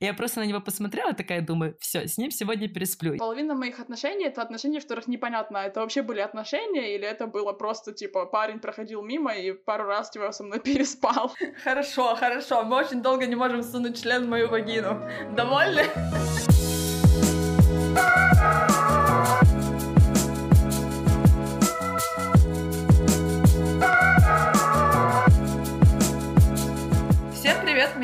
[0.00, 3.16] Я просто на него посмотрела, такая думаю, все, с ним сегодня пересплю.
[3.16, 7.52] Половина моих отношений— это отношения, в которых непонятно, это вообще были отношения или это было
[7.52, 11.32] просто, типа, парень проходил мимо и пару раз, типа, со мной переспал.
[11.62, 15.00] Хорошо, хорошо, мы очень долго не можем сунуть член в мою вагину.
[15.36, 15.84] Довольны?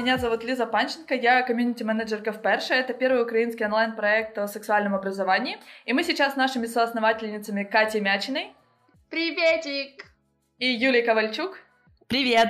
[0.01, 2.73] Меня зовут Лиза Панченко, я комьюнити-менеджерка в Перше.
[2.73, 5.59] Это первый украинский онлайн-проект о сексуальном образовании.
[5.85, 8.55] И мы сейчас с нашими соосновательницами Катей Мячиной.
[9.11, 10.07] Приветик!
[10.57, 11.59] И Юлией Ковальчук.
[12.09, 12.49] Привет!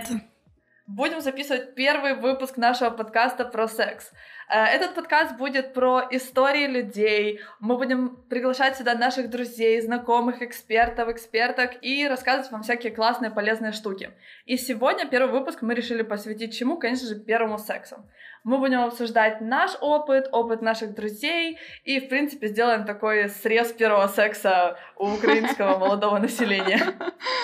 [0.93, 4.11] Будем записывать первый выпуск нашего подкаста про секс.
[4.49, 7.39] Э, этот подкаст будет про истории людей.
[7.61, 13.71] Мы будем приглашать сюда наших друзей, знакомых, экспертов, эксперток и рассказывать вам всякие классные, полезные
[13.71, 14.11] штуки.
[14.47, 16.77] И сегодня первый выпуск мы решили посвятить чему?
[16.77, 18.05] Конечно же, первому сексу.
[18.43, 24.09] Мы будем обсуждать наш опыт, опыт наших друзей и, в принципе, сделаем такой срез первого
[24.09, 26.81] секса у украинского молодого населения.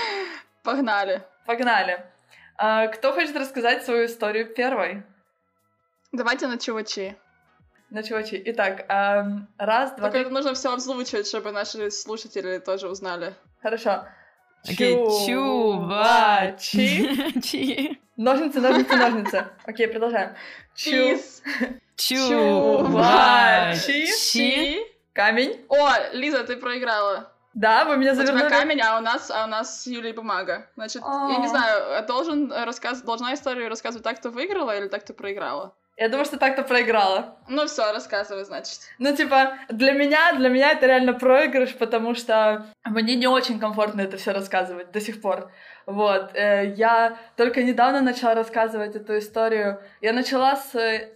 [0.65, 1.23] Погнали.
[1.47, 2.16] Погнали.
[2.59, 5.03] А, кто хочет рассказать свою историю первой?
[6.13, 7.17] Давайте на чувачи.
[7.91, 8.43] На чувачи.
[8.47, 8.87] Итак,
[9.59, 10.35] раз, два, Только три.
[10.35, 13.35] нужно все озвучивать, чтобы наши слушатели тоже узнали.
[13.63, 14.07] Хорошо.
[14.65, 14.95] Окей,
[15.27, 16.81] чувачи.
[18.17, 19.45] Ножницы, ножницы, ножницы.
[19.67, 20.35] Окей, продолжаем.
[20.75, 21.19] Чу.
[21.97, 24.07] Чувачи.
[25.13, 25.65] Камень.
[25.69, 27.33] О, Лиза, ты проиграла.
[27.57, 28.45] Да, вы меня завернули.
[28.45, 30.67] У тебя камень, а у нас, а у нас с Юлей бумага.
[30.77, 31.33] Значит, А-а-а.
[31.33, 35.75] я не знаю, должен рассказ, должна историю рассказывать так, кто выиграла или так, кто проиграла?
[35.97, 37.39] Я думаю, что так-то проиграла.
[37.49, 38.81] Ну все, рассказывай, значит.
[38.99, 44.03] Ну, типа, для меня, для меня это реально проигрыш, потому что мне не очень комфортно
[44.03, 45.51] это все рассказывать до сих пор.
[45.87, 49.81] Вот, э, я только недавно начала рассказывать эту историю.
[50.03, 50.75] Я начала с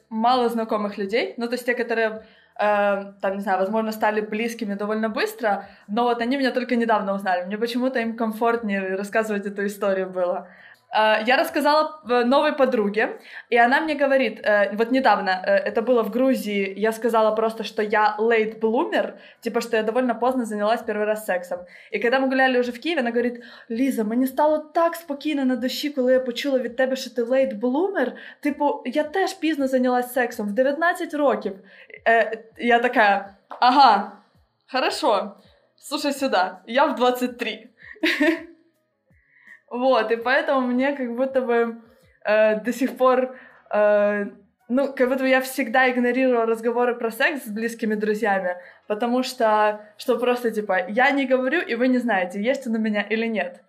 [0.09, 2.25] мало знакомых людей, ну, то есть те, которые
[2.61, 7.15] э, там, не знаю, возможно, стали близкими довольно быстро, но вот они меня только недавно
[7.15, 7.45] узнали.
[7.45, 10.49] Мне почему-то им комфортнее рассказывать эту историю было.
[10.96, 13.20] Э, я рассказала э, новой подруге,
[13.50, 17.82] и она мне говорит, э, вот недавно, это было в Грузии, я сказала просто, что
[17.82, 21.60] я late bloomer, типа, что я довольно поздно занялась первый раз сексом.
[21.92, 25.56] И когда мы гуляли уже в Киеве, она говорит, Ліза, мені стало так спокійно на
[25.56, 28.12] душі, коли я почула від тебе, що ти late bloomer.
[28.40, 31.54] Типу, я теж пізно зайнялась сексом, в 19 років.
[32.58, 34.12] Я така, ага,
[34.72, 35.32] хорошо,
[35.76, 37.70] слушай сюда, я в 23.
[39.71, 41.81] Вот, и поэтому мне как будто бы
[42.25, 43.37] э, до сих пор,
[43.73, 44.27] э,
[44.69, 48.57] ну, как будто бы я всегда игнорировала разговоры про секс с близкими друзьями,
[48.89, 52.79] потому что, что просто, типа, я не говорю, и вы не знаете, есть он у
[52.79, 53.63] меня или нет.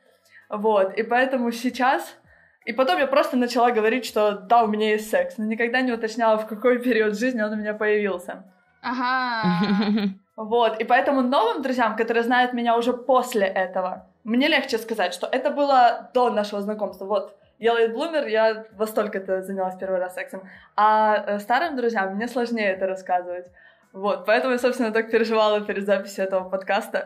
[0.50, 2.18] Вот, и поэтому сейчас...
[2.64, 5.92] И потом я просто начала говорить, что да, у меня есть секс, но никогда не
[5.92, 8.44] уточняла, в какой период жизни он у меня появился.
[8.82, 10.10] Ага.
[10.36, 15.28] Вот, и поэтому новым друзьям, которые знают меня уже после этого, мне легче сказать, что
[15.28, 17.06] это было до нашего знакомства.
[17.06, 20.42] Вот, я лейтблумер, я во столько-то занялась первый раз сексом.
[20.76, 23.48] А э, старым друзьям мне сложнее это рассказывать.
[23.94, 27.06] Вот, поэтому я, собственно, так переживала перед записью этого подкаста.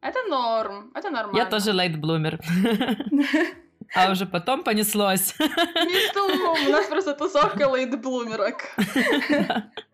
[0.00, 1.38] Это норм, это нормально.
[1.38, 2.38] Я тоже лейтблумер.
[3.94, 5.34] А уже потом понеслось.
[5.38, 8.74] Не у нас просто тусовка лейтблумерок.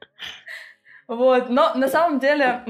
[1.08, 2.62] Вот, но на самом деле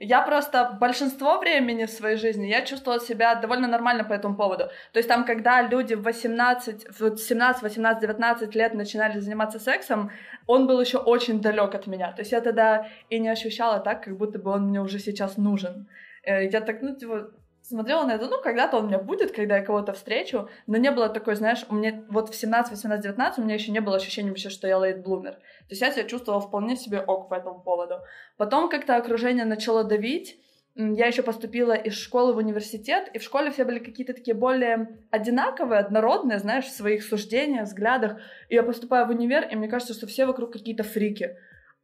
[0.00, 4.64] я просто большинство времени в своей жизни я чувствовала себя довольно нормально по этому поводу.
[4.92, 10.10] То есть там, когда люди в 18, в 17, 18, 19 лет начинали заниматься сексом,
[10.46, 12.12] он был еще очень далек от меня.
[12.12, 15.38] То есть я тогда и не ощущала так, как будто бы он мне уже сейчас
[15.38, 15.88] нужен.
[16.22, 17.30] Э, я так, ну, типа,
[17.62, 20.90] смотрела на это, ну, когда-то он у меня будет, когда я кого-то встречу, но не
[20.90, 23.96] было такой, знаешь, у меня вот в 17, 18, 19 у меня еще не было
[23.96, 25.32] ощущения вообще, что я лейт блумер.
[25.32, 28.00] То есть я себя чувствовала вполне себе ок по этому поводу.
[28.36, 30.40] Потом как-то окружение начало давить,
[30.76, 35.00] я еще поступила из школы в университет, и в школе все были какие-то такие более
[35.10, 38.18] одинаковые, однородные, знаешь, в своих суждениях, взглядах.
[38.48, 41.36] И я поступаю в универ, и мне кажется, что все вокруг какие-то фрики.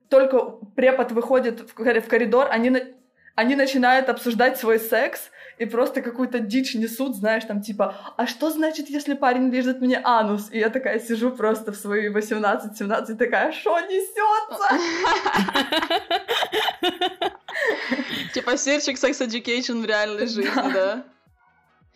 [0.08, 0.38] Только
[0.76, 2.70] препод выходит в коридор, они,
[3.36, 8.50] они начинают обсуждать свой секс, и просто какую-то дичь несут, знаешь, там типа, а что
[8.50, 10.50] значит, если парень лежит мне анус?
[10.50, 14.68] И я такая сижу просто в свои 18-17, такая, что несется?
[18.34, 21.04] Типа серчик секс education в реальной жизни, да?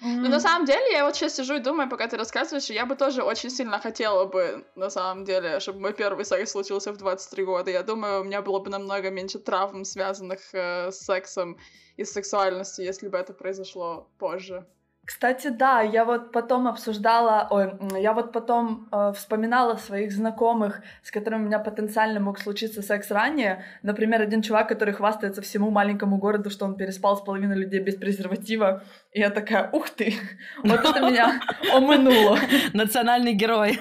[0.03, 0.21] Mm-hmm.
[0.23, 2.97] Но на самом деле, я вот сейчас сижу и думаю, пока ты рассказываешь, я бы
[2.97, 7.45] тоже очень сильно хотела бы, на самом деле, чтобы мой первый секс случился в 23
[7.45, 7.71] года.
[7.71, 11.59] Я думаю, у меня было бы намного меньше травм, связанных э, с сексом
[11.99, 14.67] и сексуальностью, если бы это произошло позже.
[15.11, 21.11] Кстати, да, я вот потом обсуждала, ой, я вот потом э, вспоминала своих знакомых, с
[21.11, 23.65] которыми у меня потенциально мог случиться секс ранее.
[23.83, 27.97] Например, один чувак, который хвастается всему маленькому городу, что он переспал с половиной людей без
[27.97, 28.85] презерватива.
[29.11, 30.15] И я такая, ух ты,
[30.63, 31.41] вот это меня
[31.75, 32.39] омынуло.
[32.73, 33.81] Национальный герой.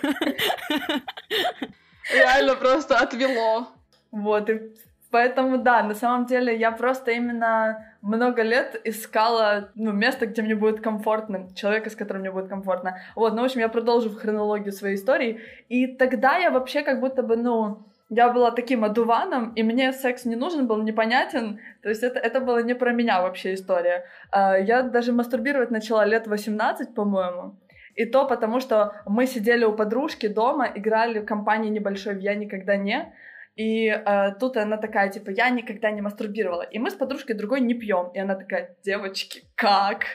[2.11, 3.67] Реально просто отвело.
[4.11, 4.71] Вот, и
[5.11, 10.55] Поэтому да, на самом деле я просто именно много лет искала ну, место, где мне
[10.55, 12.99] будет комфортно, человека, с которым мне будет комфортно.
[13.15, 15.41] Вот, ну, в общем, я продолжу хронологию своей истории.
[15.67, 20.25] И тогда я вообще как будто бы, ну, я была таким одуваном, и мне секс
[20.25, 21.59] не нужен был, непонятен.
[21.81, 24.05] То есть это, это было не про меня вообще история.
[24.31, 27.55] А, я даже мастурбировать начала лет 18, по-моему.
[27.95, 32.77] И то потому, что мы сидели у подружки дома, играли в компании небольшой «Я никогда
[32.77, 33.13] не»,
[33.59, 36.61] и э, тут она такая, типа, я никогда не мастурбировала.
[36.61, 38.09] И мы с подружкой другой не пьем.
[38.13, 40.05] И она такая, девочки, как?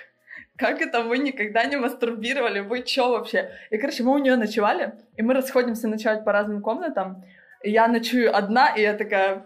[0.57, 2.61] Как это вы никогда не мастурбировали?
[2.61, 3.51] Вы чё вообще?
[3.69, 7.23] И, короче, мы у нее ночевали, и мы расходимся ночевать по разным комнатам.
[7.63, 9.45] И я ночую одна, и я такая,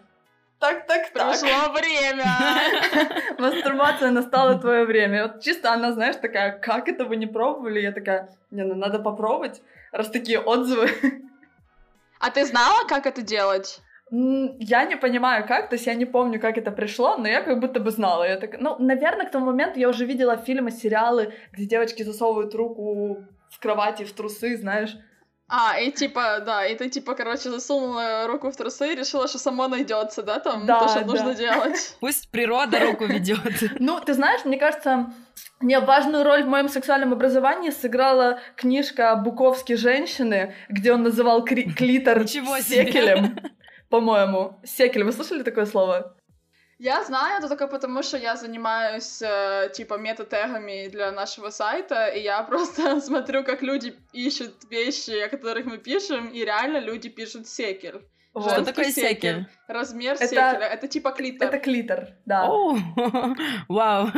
[0.61, 1.41] так, так, так.
[1.41, 2.25] Прошло время.
[3.39, 5.27] Мастурбация настало твое время.
[5.27, 7.81] Вот чисто она, знаешь, такая, как это вы не пробовали?
[7.81, 9.61] Я такая, не, ну надо попробовать,
[9.91, 10.89] раз такие отзывы.
[12.21, 13.81] А ты знала, как это делать?
[14.11, 17.61] Я не понимаю, как, то есть я не помню, как это пришло, но я как
[17.61, 18.25] будто бы знала.
[18.25, 22.55] Я так, ну, наверное, к тому моменту я уже видела фильмы, сериалы, где девочки засовывают
[22.55, 24.97] руку в кровати, в трусы, знаешь.
[25.51, 29.39] А, и типа, да, и ты типа, короче, засунула руку в трусы и решила, что
[29.39, 31.07] само найдется, да, там, да, то, что да.
[31.07, 31.97] нужно делать.
[32.01, 33.39] Пусть природа руку ведет.
[33.79, 35.11] Ну, ты знаешь, мне кажется,
[35.63, 42.27] не важную роль в моем сексуальном образовании сыграла книжка Буковски «Женщины», где он называл клитор
[42.29, 43.39] секелем
[43.89, 44.61] по-моему.
[44.65, 46.15] Секель, вы слышали такое слово?
[46.79, 52.21] Я знаю это только потому, что я занимаюсь э, типа метатегами для нашего сайта, и
[52.21, 57.49] я просто смотрю, как люди ищут вещи, о которых мы пишем, и реально люди пишут
[57.49, 58.01] секель.
[58.39, 58.53] Вот.
[58.53, 59.47] Что такое секель?
[59.67, 60.27] Размер это...
[60.27, 60.67] секеля.
[60.67, 61.49] Это типа клитор.
[61.49, 62.49] Это клитор, да.
[62.49, 62.79] О,
[63.69, 64.09] вау.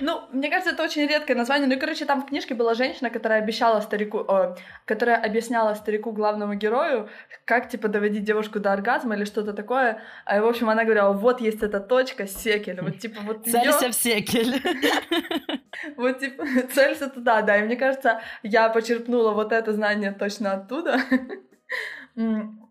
[0.00, 1.68] Ну, мне кажется, это очень редкое название.
[1.68, 6.12] Ну и, короче, там в книжке была женщина, которая обещала старику, о, которая объясняла старику,
[6.12, 7.08] главному герою,
[7.44, 10.02] как, типа, доводить девушку до оргазма или что-то такое.
[10.24, 12.80] А, в общем, она говорила, вот есть эта точка, секель.
[12.80, 13.92] Вот, типа, вот Целься её...
[13.92, 14.62] в секель.
[15.96, 16.42] Вот, типа,
[16.72, 17.58] целься туда, да.
[17.58, 21.00] И мне кажется, я почерпнула вот это знание точно оттуда.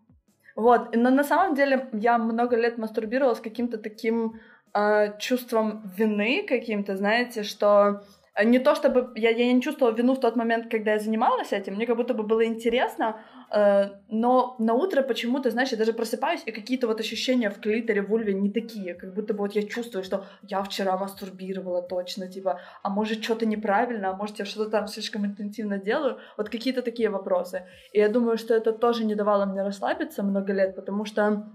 [0.56, 4.40] Вот, но на самом деле я много лет мастурбировала с каким-то таким
[4.72, 8.02] э, чувством вины каким-то, знаете, что
[8.44, 11.74] не то чтобы я, я не чувствовала вину в тот момент, когда я занималась этим,
[11.74, 16.42] мне как будто бы было интересно, э, но на утро почему-то, знаешь, я даже просыпаюсь,
[16.46, 19.62] и какие-то вот ощущения в клиторе, в ульве не такие, как будто бы вот я
[19.62, 24.70] чувствую, что я вчера мастурбировала точно, типа, а может что-то неправильно, а может я что-то
[24.70, 27.62] там слишком интенсивно делаю, вот какие-то такие вопросы.
[27.92, 31.46] И я думаю, что это тоже не давало мне расслабиться много лет, потому что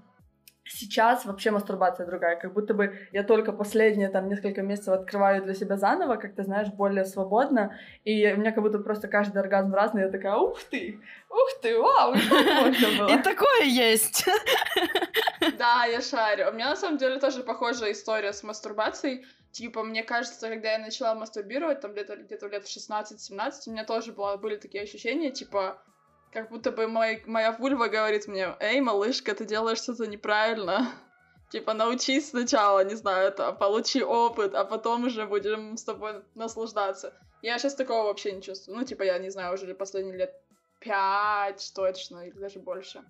[0.73, 5.53] Сейчас вообще мастурбация другая, как будто бы я только последние там несколько месяцев открываю для
[5.53, 9.73] себя заново, как ты знаешь, более свободно, и у меня как будто просто каждый оргазм
[9.73, 14.25] разный, я такая, ух ты, ух ты, вау, И такое есть.
[15.57, 16.49] Да, я шарю.
[16.49, 19.25] У меня на самом деле тоже похожая история с мастурбацией.
[19.51, 23.83] Типа, мне кажется, когда я начала мастурбировать, там где-то где лет в 16-17, у меня
[23.83, 25.81] тоже было, были такие ощущения, типа,
[26.31, 30.91] как будто бы мой, моя вульва говорит мне, эй, малышка, ты делаешь что-то неправильно.
[31.49, 37.13] Типа, научись сначала, не знаю, это, получи опыт, а потом уже будем с тобой наслаждаться.
[37.41, 38.77] Я сейчас такого вообще не чувствую.
[38.77, 40.33] Ну, типа, я не знаю, уже последние лет
[40.79, 43.03] пять точно, или даже больше.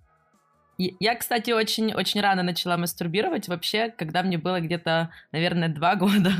[1.00, 3.48] Я, кстати, очень, очень рано начала мастурбировать.
[3.48, 6.32] Вообще, когда мне было где-то, наверное, два года,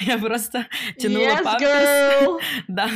[0.00, 0.66] я просто
[0.98, 2.42] тянула yes, памперс.
[2.68, 2.88] Да,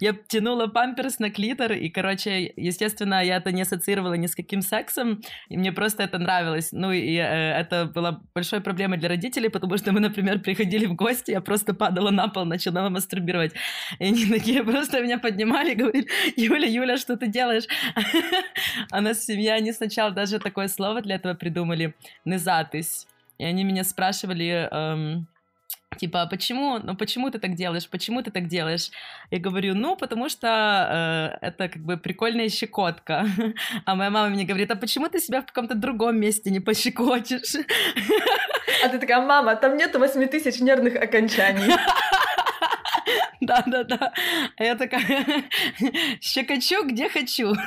[0.00, 4.62] я тянула памперс на клитор, и, короче, естественно, я это не ассоциировала ни с каким
[4.62, 6.70] сексом, и мне просто это нравилось.
[6.72, 10.94] Ну, и э, это была большой проблемой для родителей, потому что мы, например, приходили в
[10.94, 13.52] гости, я просто падала на пол, начинала мастурбировать.
[13.98, 17.64] И они такие просто меня поднимали, говорили, Юля, Юля, что ты делаешь?
[18.90, 23.06] А нас семья не сначала даже такое слово для этого придумали «незатысь».
[23.38, 25.26] И они меня спрашивали, эм,
[25.98, 28.90] типа, «А почему, ну почему ты так делаешь, почему ты так делаешь?
[29.30, 33.26] Я говорю, ну, потому что э, это как бы прикольная щекотка.
[33.84, 37.56] А моя мама мне говорит, а почему ты себя в каком-то другом месте не пощекочешь?
[38.84, 41.74] А ты такая, мама, там нету восьми тысяч нервных окончаний.
[43.40, 44.12] Да-да-да.
[44.56, 45.24] А я такая,
[46.20, 47.52] щекочу, где хочу.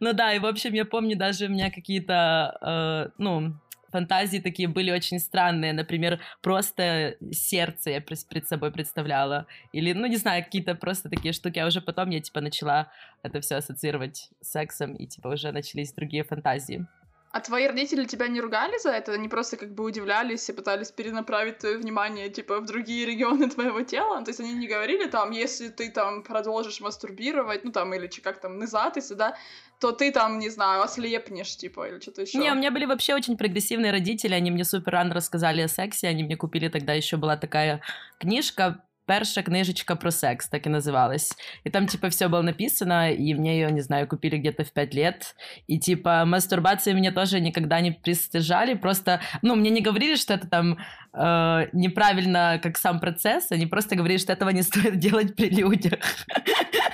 [0.00, 3.54] Ну да, и в общем, я помню даже у меня какие-то, э, ну,
[3.94, 5.72] фантазии такие были очень странные.
[5.72, 9.46] Например, просто сердце я перед собой представляла.
[9.72, 11.60] Или, ну, не знаю, какие-то просто такие штуки.
[11.60, 12.90] А уже потом я, типа, начала
[13.22, 16.86] это все ассоциировать с сексом, и, типа, уже начались другие фантазии.
[17.34, 19.12] А твои родители тебя не ругали за это?
[19.12, 23.82] Они просто как бы удивлялись и пытались перенаправить твое внимание, типа, в другие регионы твоего
[23.82, 24.22] тела?
[24.22, 28.40] То есть они не говорили там, если ты там продолжишь мастурбировать, ну там, или как
[28.40, 29.36] там, назатися, да,
[29.80, 32.38] то ты там, не знаю, ослепнешь, типа, или что-то еще.
[32.38, 36.06] Не, у меня были вообще очень прогрессивные родители, они мне супер рано рассказали о сексе,
[36.06, 37.82] они мне купили тогда еще была такая
[38.20, 41.36] книжка перша книжечка про секс, так и называлась.
[41.64, 44.94] И там, типа, все было написано, и мне ее, не знаю, купили где-то в пять
[44.94, 45.34] лет.
[45.66, 50.48] И, типа, мастурбации меня тоже никогда не пристыжали, просто, ну, мне не говорили, что это
[50.48, 50.78] там
[51.12, 56.00] э, неправильно, как сам процесс, они просто говорили, что этого не стоит делать при людях.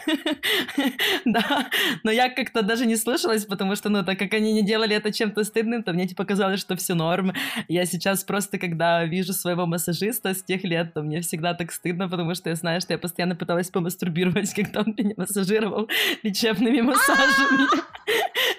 [1.24, 1.68] Да,
[2.02, 5.12] но я как-то даже не слышалась, потому что, ну, так как они не делали это
[5.12, 7.32] чем-то стыдным, то мне, типа, казалось, что все норм.
[7.68, 12.08] Я сейчас просто, когда вижу своего массажиста с тех лет, то мне всегда так стыдно,
[12.08, 15.88] потому что я знаю, что я постоянно пыталась помастурбировать, когда он меня массажировал
[16.22, 17.68] лечебными массажами.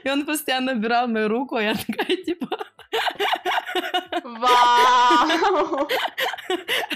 [0.03, 2.47] И он постоянно убирал мою руку, а я такая, типа...
[4.23, 5.87] Вау!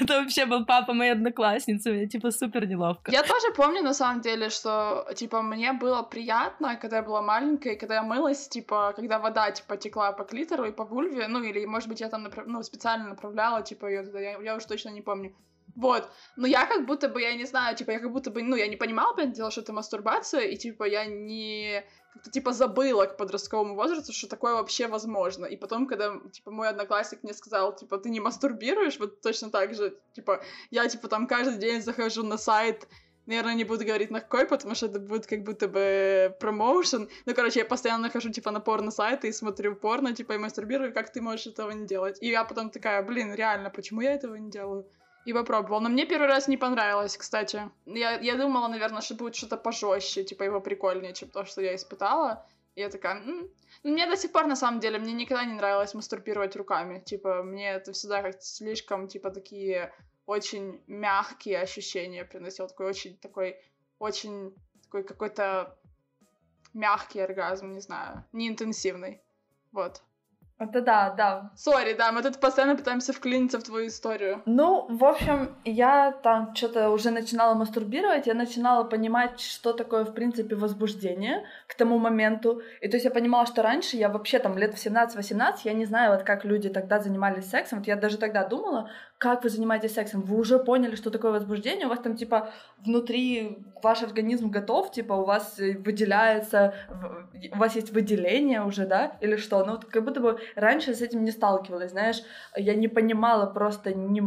[0.02, 3.12] Это вообще был папа моей одноклассницы, мне типа супер неловко.
[3.12, 7.76] Я тоже помню, на самом деле, что, типа, мне было приятно, когда я была маленькая,
[7.76, 11.66] когда я мылась, типа, когда вода, типа, текла по клитору и по вульве, ну, или,
[11.66, 12.46] может быть, я там, направ...
[12.48, 15.34] ну, специально направляла, типа, ее туда, я, я уж точно не помню.
[15.76, 16.10] Вот.
[16.38, 18.68] Но я как будто бы, я не знаю, типа, я как будто бы, ну, я
[18.68, 21.84] не понимала, понятное дело, что это мастурбация, и, типа, я не
[22.16, 25.46] как-то, типа, забыла к подростковому возрасту, что такое вообще возможно.
[25.46, 29.76] И потом, когда, типа, мой одноклассник мне сказал, типа, ты не мастурбируешь, вот точно так
[29.76, 30.42] же, типа,
[30.72, 32.88] я, типа, там каждый день захожу на сайт
[33.28, 37.10] наверное, не буду говорить на какой, потому что это будет как будто бы промоушен.
[37.26, 41.12] Ну, короче, я постоянно хожу, типа, на порно-сайты и смотрю порно, типа, и мастурбирую, как
[41.12, 42.20] ты можешь этого не делать.
[42.22, 44.86] И я потом такая, блин, реально, почему я этого не делаю?
[45.26, 45.82] И попробовал.
[45.82, 47.70] Но мне первый раз не понравилось, кстати.
[47.86, 51.76] Я, я думала, наверное, что будет что-то пожестче, типа его прикольнее, чем то, что я
[51.76, 52.46] испытала.
[52.76, 53.50] И я такая, м-м".
[53.84, 57.00] мне до сих пор, на самом деле, мне никогда не нравилось мастурбировать руками.
[57.00, 59.94] Типа, мне это всегда как-то слишком, типа, такие
[60.26, 62.68] очень мягкие ощущения приносил.
[62.68, 63.60] Такой очень, такой,
[64.00, 64.54] очень,
[64.84, 65.78] такой какой-то
[66.74, 69.22] мягкий оргазм, не знаю, не интенсивный.
[69.72, 70.04] Вот.
[70.58, 71.52] Это да, да.
[71.56, 74.42] Сори, да, мы тут постоянно пытаемся вклиниться в твою историю.
[74.46, 80.14] Ну, в общем, я там что-то уже начинала мастурбировать, я начинала понимать, что такое, в
[80.14, 82.62] принципе, возбуждение к тому моменту.
[82.80, 85.86] И то есть я понимала, что раньше я вообще там лет в 17-18, я не
[85.86, 87.80] знаю, вот как люди тогда занимались сексом.
[87.80, 91.86] Вот я даже тогда думала, как вы занимаетесь сексом, вы уже поняли, что такое возбуждение,
[91.86, 96.74] у вас там, типа, внутри ваш организм готов, типа, у вас выделяется,
[97.54, 99.64] у вас есть выделение уже, да, или что?
[99.66, 102.22] Ну, вот как будто бы раньше с этим не сталкивалась, знаешь,
[102.56, 104.22] я не понимала просто ни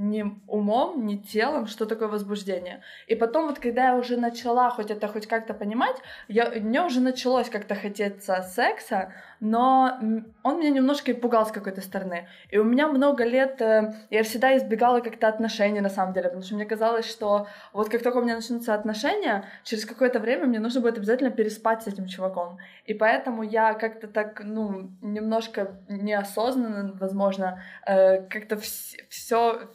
[0.00, 2.80] ни умом, ни телом, что такое возбуждение.
[3.06, 5.96] И потом вот, когда я уже начала хоть это хоть как-то понимать,
[6.26, 9.98] я, мне уже началось как-то хотеться секса, но
[10.42, 12.28] он меня немножко и пугал с какой-то стороны.
[12.50, 16.42] И у меня много лет, э, я всегда избегала как-то отношений, на самом деле, потому
[16.42, 20.60] что мне казалось, что вот как только у меня начнутся отношения, через какое-то время мне
[20.60, 22.58] нужно будет обязательно переспать с этим чуваком.
[22.84, 29.70] И поэтому я как-то так, ну, немножко неосознанно, возможно, э, как-то все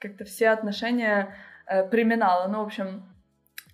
[0.00, 1.34] как-то все отношения
[1.66, 2.46] э, приминала.
[2.48, 3.04] Ну, в общем,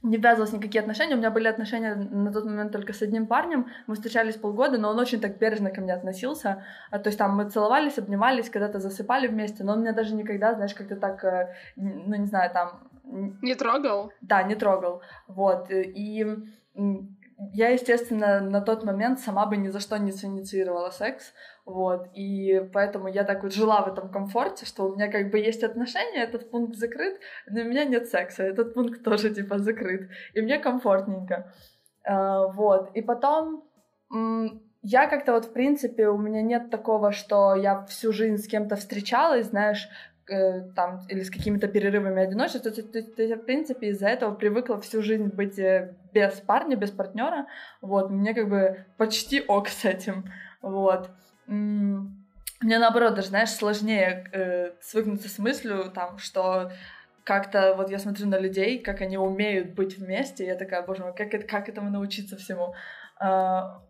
[0.03, 1.15] не ввязывалась в никакие отношения.
[1.15, 3.67] У меня были отношения на тот момент только с одним парнем.
[3.87, 6.65] Мы встречались полгода, но он очень так бережно ко мне относился.
[6.91, 10.55] А, то есть там мы целовались, обнимались, когда-то засыпали вместе, но он меня даже никогда,
[10.55, 12.89] знаешь, как-то так, э, ну, не знаю, там...
[13.43, 14.13] Не трогал?
[14.21, 15.03] Да, не трогал.
[15.27, 15.67] Вот.
[15.71, 16.25] И
[17.53, 21.33] я, естественно, на тот момент сама бы ни за что не инициировала секс,
[21.65, 25.39] вот, и поэтому я так вот жила в этом комфорте, что у меня как бы
[25.39, 27.19] есть отношения, этот пункт закрыт,
[27.49, 31.53] но у меня нет секса, этот пункт тоже, типа, закрыт, и мне комфортненько,
[32.05, 33.65] а, вот, и потом
[34.83, 38.77] я как-то вот, в принципе, у меня нет такого, что я всю жизнь с кем-то
[38.77, 39.89] встречалась, знаешь,
[40.31, 44.33] Э, там, или с какими-то перерывами одиночества, то, то, то, я, в принципе, из-за этого
[44.33, 47.49] привыкла всю жизнь быть э, без парня, без партнера,
[47.81, 50.31] вот, мне как бы почти ок с этим,
[50.63, 51.11] вот.
[51.49, 56.71] Мне, наоборот, даже, знаешь, сложнее э, свыкнуться с мыслью, там, что
[57.25, 61.03] как-то вот я смотрю на людей, как они умеют быть вместе, и я такая, боже
[61.03, 62.75] мой, как, это, как этому научиться всему?
[63.19, 63.83] А,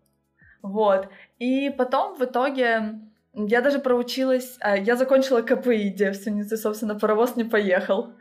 [0.63, 1.11] вот.
[1.39, 2.99] И потом в итоге
[3.35, 8.13] я даже проучилась, а, я закончила КПИ девственницы, собственно, паровоз не поехал.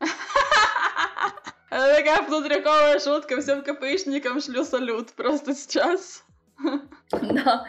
[1.70, 6.24] Это такая внутренняя шутка, всем КПИшникам шлю салют просто сейчас.
[7.10, 7.66] Да.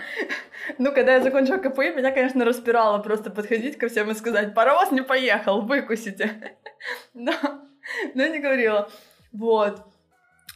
[0.78, 4.92] Ну, когда я закончила КПИ, меня, конечно, распирало просто подходить ко всем и сказать, паровоз
[4.92, 6.58] не поехал, выкусите.
[7.14, 7.32] Но,
[8.14, 8.90] но не говорила.
[9.32, 9.82] Вот.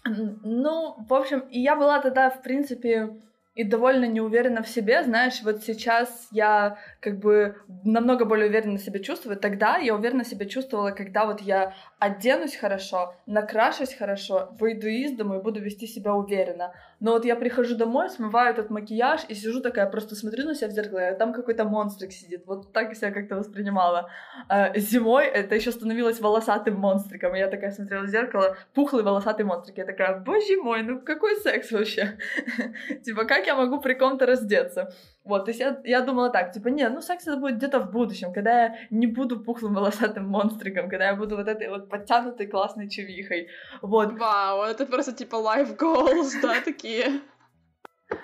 [0.05, 3.21] Ну, в общем, и я была тогда, в принципе,
[3.59, 8.99] и довольно неуверена в себе, знаешь, вот сейчас я как бы намного более уверенно себя
[8.99, 9.35] чувствую.
[9.35, 15.35] Тогда я уверенно себя чувствовала, когда вот я оденусь хорошо, накрашусь хорошо, выйду из дома
[15.35, 16.73] и буду вести себя уверенно.
[16.99, 20.67] Но вот я прихожу домой, смываю этот макияж и сижу такая, просто смотрю на себя
[20.67, 22.43] в зеркало, а там какой-то монстрик сидит.
[22.45, 24.09] Вот так я себя как-то воспринимала.
[24.49, 27.33] А зимой это еще становилось волосатым монстриком.
[27.35, 29.77] Я такая смотрела в зеркало, пухлый волосатый монстрик.
[29.77, 32.17] Я такая, боже мой, ну какой секс вообще?
[33.05, 34.93] Типа, как я могу при ком-то раздеться?
[35.29, 37.91] Вот, то есть я, я думала так, типа, не, ну секс это будет где-то в
[37.91, 42.47] будущем, когда я не буду пухлым волосатым монстриком, когда я буду вот этой вот подтянутой
[42.47, 43.47] классной чувихой,
[43.83, 44.13] вот.
[44.13, 47.21] Вау, это просто типа life goals, да, такие.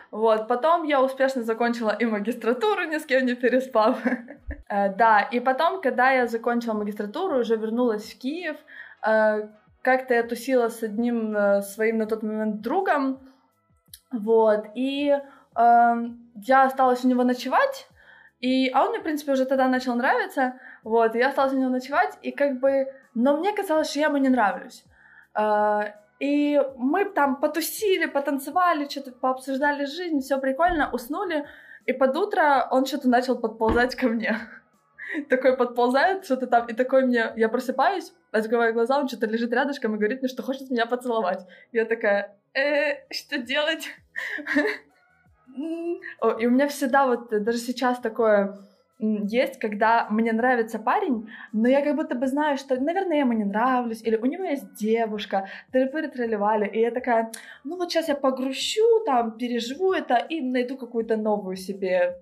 [0.10, 4.00] Вот, потом я успешно закончила и магистратуру, ни с кем не переспав.
[4.68, 8.58] Э, да, и потом, когда я закончила магистратуру, уже вернулась в Киев,
[9.08, 9.48] э,
[9.84, 13.20] как-то я тусила с одним э, своим на тот момент другом,
[14.12, 15.16] вот, и
[16.36, 17.88] я осталась у него ночевать,
[18.40, 21.58] и, а он мне, в принципе, уже тогда начал нравиться, вот, и я осталась у
[21.58, 24.84] него ночевать, и как бы, но мне казалось, что я ему не нравлюсь.
[25.38, 31.46] Uh, и мы там потусили, потанцевали, что-то пообсуждали жизнь, все прикольно, уснули,
[31.86, 34.38] и под утро он что-то начал подползать ко мне.
[35.30, 39.94] Такой подползает, что-то там, и такой мне, я просыпаюсь, открываю глаза, он что-то лежит рядышком
[39.94, 41.46] и говорит мне, что хочет меня поцеловать.
[41.72, 43.88] Я такая, э, что делать?
[45.56, 48.58] И у меня всегда вот э, даже сейчас такое
[49.00, 53.34] есть, когда мне нравится парень, но я как будто бы знаю, что, наверное, я ему
[53.34, 57.32] не нравлюсь, или у него есть девушка, трепыры тролливали, и я такая,
[57.66, 62.22] ну вот сейчас я погрущу, там, переживу это и найду какую-то новую себе,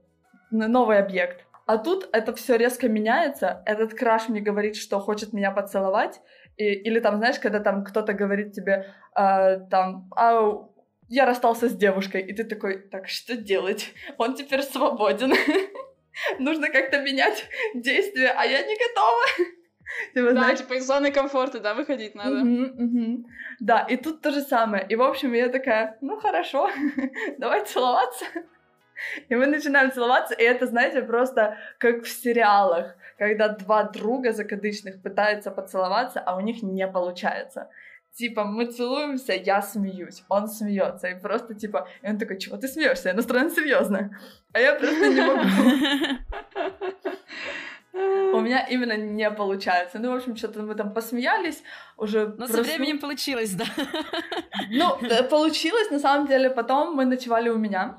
[0.50, 1.46] новый объект.
[1.66, 6.22] А тут это все резко меняется, этот краш мне говорит, что хочет меня поцеловать,
[6.58, 10.68] и, или там, знаешь, когда там кто-то говорит тебе, э, там, а
[11.14, 13.94] я расстался с девушкой, и ты такой, так, что делать?
[14.18, 15.34] Он теперь свободен.
[16.40, 17.46] Нужно как-то менять
[17.76, 19.50] действия, а я не готова.
[20.14, 20.60] Типа, да, знаешь...
[20.60, 22.38] типа из зоны комфорта, да, выходить надо.
[22.38, 23.24] Uh-huh, uh-huh.
[23.60, 24.88] Да, и тут то же самое.
[24.90, 26.72] И, в общем, я такая, ну, хорошо,
[27.38, 28.26] давай целоваться.
[29.30, 35.02] И мы начинаем целоваться, и это, знаете, просто как в сериалах, когда два друга закадычных
[35.04, 37.70] пытаются поцеловаться, а у них не получается
[38.14, 42.68] типа, мы целуемся, я смеюсь, он смеется, и просто типа, и он такой, чего ты
[42.68, 43.10] смеешься?
[43.10, 44.18] Я настроен серьезно,
[44.54, 45.44] а я просто не могу.
[48.38, 50.00] У меня именно не получается.
[50.00, 51.64] Ну, в общем, что-то мы там посмеялись,
[51.98, 52.34] уже...
[52.38, 53.66] Но со временем получилось, да.
[54.72, 57.98] Ну, э, получилось, на самом деле, потом мы ночевали у меня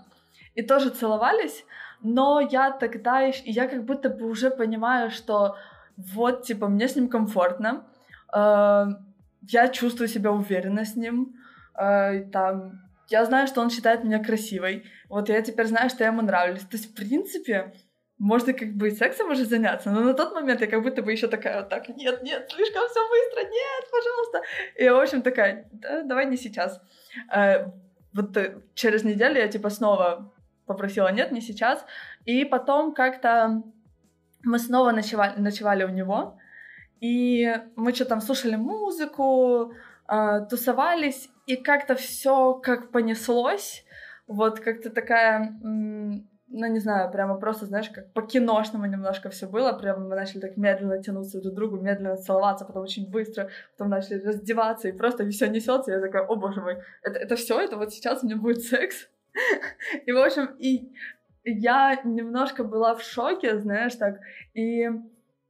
[0.57, 1.65] и тоже целовались,
[2.03, 3.43] но я тогда еще...
[3.45, 5.57] Я как будто бы уже понимаю, что
[5.97, 7.85] вот, типа, мне с ним комфортно,
[8.35, 8.87] э,
[9.49, 11.35] я чувствую себя уверенно с ним.
[11.79, 14.85] Э, там, я знаю, что он считает меня красивой.
[15.09, 16.63] Вот я теперь знаю, что я ему нравлюсь.
[16.63, 17.73] То есть, в принципе,
[18.19, 21.27] можно как бы сексом уже заняться, но на тот момент я как будто бы еще
[21.27, 24.43] такая вот так, нет, нет, слишком все быстро, нет, пожалуйста.
[24.77, 26.81] И, в общем, такая, да, давай не сейчас.
[27.35, 27.67] Э,
[28.15, 30.33] вот э, через неделю я типа снова
[30.67, 31.85] попросила, нет, не сейчас.
[32.25, 33.63] И потом как-то
[34.45, 36.39] мы снова ночевали, ночевали у него,
[37.05, 39.75] и мы что там слушали музыку,
[40.09, 43.85] э, тусовались, и как-то все как понеслось.
[44.27, 49.75] Вот как-то такая, ну не знаю, прямо просто, знаешь, как по-киношному немножко все было.
[49.75, 53.91] Прямо мы начали так медленно тянуться друг к другу, медленно целоваться, потом очень быстро, потом
[53.91, 55.93] начали раздеваться, и просто все несется.
[55.93, 59.09] Я такая, о боже мой, это, это все, это вот сейчас у меня будет секс.
[60.07, 60.91] И, в общем, и
[61.45, 64.21] я немножко была в шоке, знаешь, так,
[64.55, 64.89] и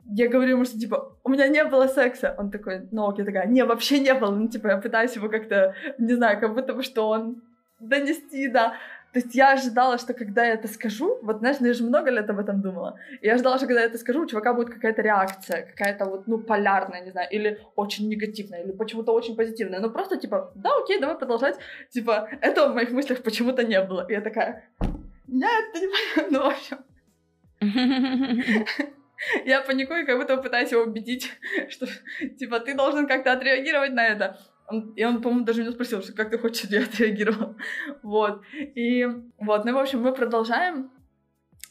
[0.07, 2.35] я говорю ему, что, типа, у меня не было секса.
[2.39, 4.31] Он такой, ну, окей, такая, не, вообще не было.
[4.31, 7.43] Ну, типа, я пытаюсь его как-то, не знаю, как будто бы, что он
[7.81, 8.75] донести, да.
[9.13, 12.11] То есть я ожидала, что когда я это скажу, вот, знаешь, ну, я же много
[12.11, 14.71] лет об этом думала, и я ожидала, что когда я это скажу, у чувака будет
[14.71, 19.81] какая-то реакция, какая-то вот, ну, полярная, не знаю, или очень негативная, или почему-то очень позитивная.
[19.81, 21.57] Ну, просто, типа, да, окей, давай продолжать.
[21.91, 24.05] Типа, этого в моих мыслях почему-то не было.
[24.09, 24.65] И я такая,
[25.29, 26.79] нет, ты не понял, ну, в общем.
[29.45, 31.31] Я паникую, как будто пытаюсь его убедить,
[31.69, 31.87] что,
[32.39, 34.39] типа, ты должен как-то отреагировать на это.
[34.97, 37.57] И он, по-моему, даже меня спросил, что как ты хочешь, чтобы я отреагировал.
[38.03, 38.43] Вот.
[38.75, 39.07] И
[39.39, 40.91] вот, ну, в общем, мы продолжаем.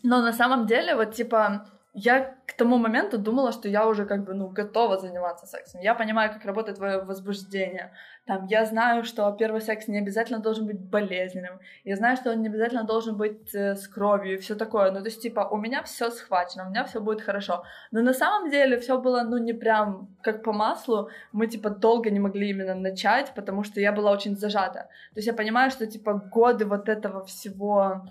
[0.03, 4.23] Но на самом деле, вот, типа, я к тому моменту думала, что я уже как
[4.25, 5.79] бы, ну, готова заниматься сексом.
[5.81, 7.93] Я понимаю, как работает твое возбуждение.
[8.25, 11.59] Там, я знаю, что первый секс не обязательно должен быть болезненным.
[11.83, 14.89] Я знаю, что он не обязательно должен быть э, с кровью и все такое.
[14.89, 17.63] Ну, то есть, типа, у меня все схвачено, у меня все будет хорошо.
[17.91, 21.09] Но на самом деле все было, ну, не прям как по маслу.
[21.31, 24.87] Мы, типа, долго не могли именно начать, потому что я была очень зажата.
[25.13, 28.01] То есть я понимаю, что, типа, годы вот этого всего,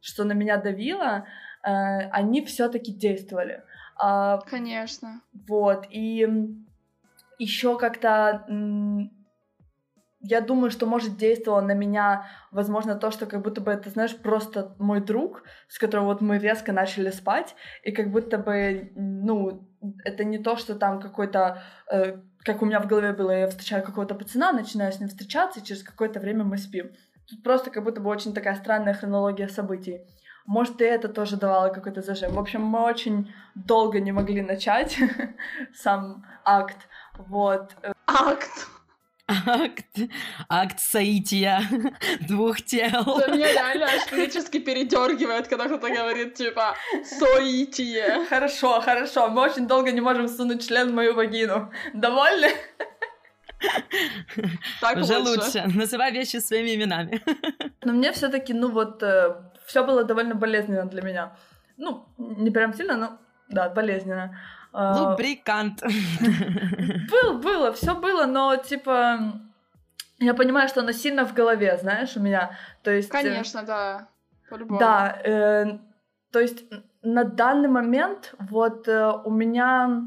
[0.00, 1.24] что на меня давило,
[1.62, 3.62] они все-таки действовали.
[3.96, 5.20] А, Конечно.
[5.48, 6.28] Вот, и
[7.38, 8.44] еще как-то
[10.22, 14.16] я думаю, что, может, действовало на меня, возможно, то, что как будто бы это, знаешь,
[14.16, 19.68] просто мой друг, с которым вот мы резко начали спать, и как будто бы, ну,
[20.04, 23.84] это не то, что там какой-то, э, как у меня в голове было, я встречаю
[23.84, 26.92] какого-то пацана, начинаю с ним встречаться, и через какое-то время мы спим.
[27.28, 30.02] Тут просто как будто бы очень такая странная хронология событий.
[30.46, 32.32] Может, и это тоже давало какой-то зажим.
[32.32, 34.96] В общем, мы очень долго не могли начать
[35.74, 36.88] сам акт.
[37.18, 37.70] Вот.
[38.06, 38.50] Акт!
[39.46, 39.86] Акт,
[40.48, 41.62] акт соития
[42.28, 43.04] двух тел.
[43.04, 46.74] Да, меня реально аж физически передергивает, когда кто-то говорит, типа,
[47.04, 48.26] соитие.
[48.28, 51.70] Хорошо, хорошо, мы очень долго не можем сунуть член в мою вагину.
[51.94, 52.48] Довольны?
[54.80, 55.62] Так Уже лучше.
[55.62, 55.78] лучше.
[55.78, 57.22] Называй вещи своими именами.
[57.84, 59.36] Но мне все таки ну вот, э,
[59.72, 61.32] все было довольно болезненно для меня.
[61.78, 64.38] Ну, не прям сильно, но да, болезненно.
[64.70, 65.82] А, Лубрикант.
[67.10, 69.32] Был, было, все было, но типа
[70.18, 72.56] я понимаю, что оно сильно в голове, знаешь, у меня.
[72.82, 73.08] То есть.
[73.08, 74.08] Э, Конечно, да.
[74.50, 74.78] По-любому.
[74.78, 75.18] Да.
[75.24, 75.78] Э,
[76.30, 76.64] то есть
[77.02, 80.02] на данный момент вот э, у меня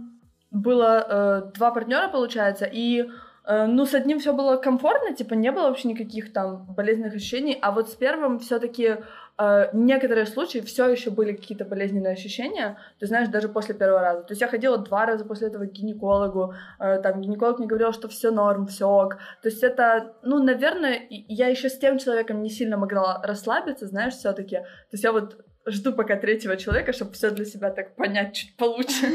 [0.51, 3.09] было э, два партнера, получается, и
[3.47, 7.57] Э, ну, с одним все было комфортно, типа, не было вообще никаких там болезненных ощущений,
[7.61, 8.97] а вот с первым все-таки
[9.37, 14.21] э, некоторые случаи все еще были какие-то болезненные ощущения, ты знаешь, даже после первого раза.
[14.23, 17.93] То есть я ходила два раза после этого к гинекологу, э, там гинеколог мне говорил,
[17.93, 19.17] что все норм, все ок.
[19.41, 24.13] То есть это, ну, наверное, я еще с тем человеком не сильно могла расслабиться, знаешь,
[24.13, 24.57] все-таки.
[24.57, 28.55] То есть я вот жду пока третьего человека, чтобы все для себя так понять чуть
[28.57, 29.07] получше.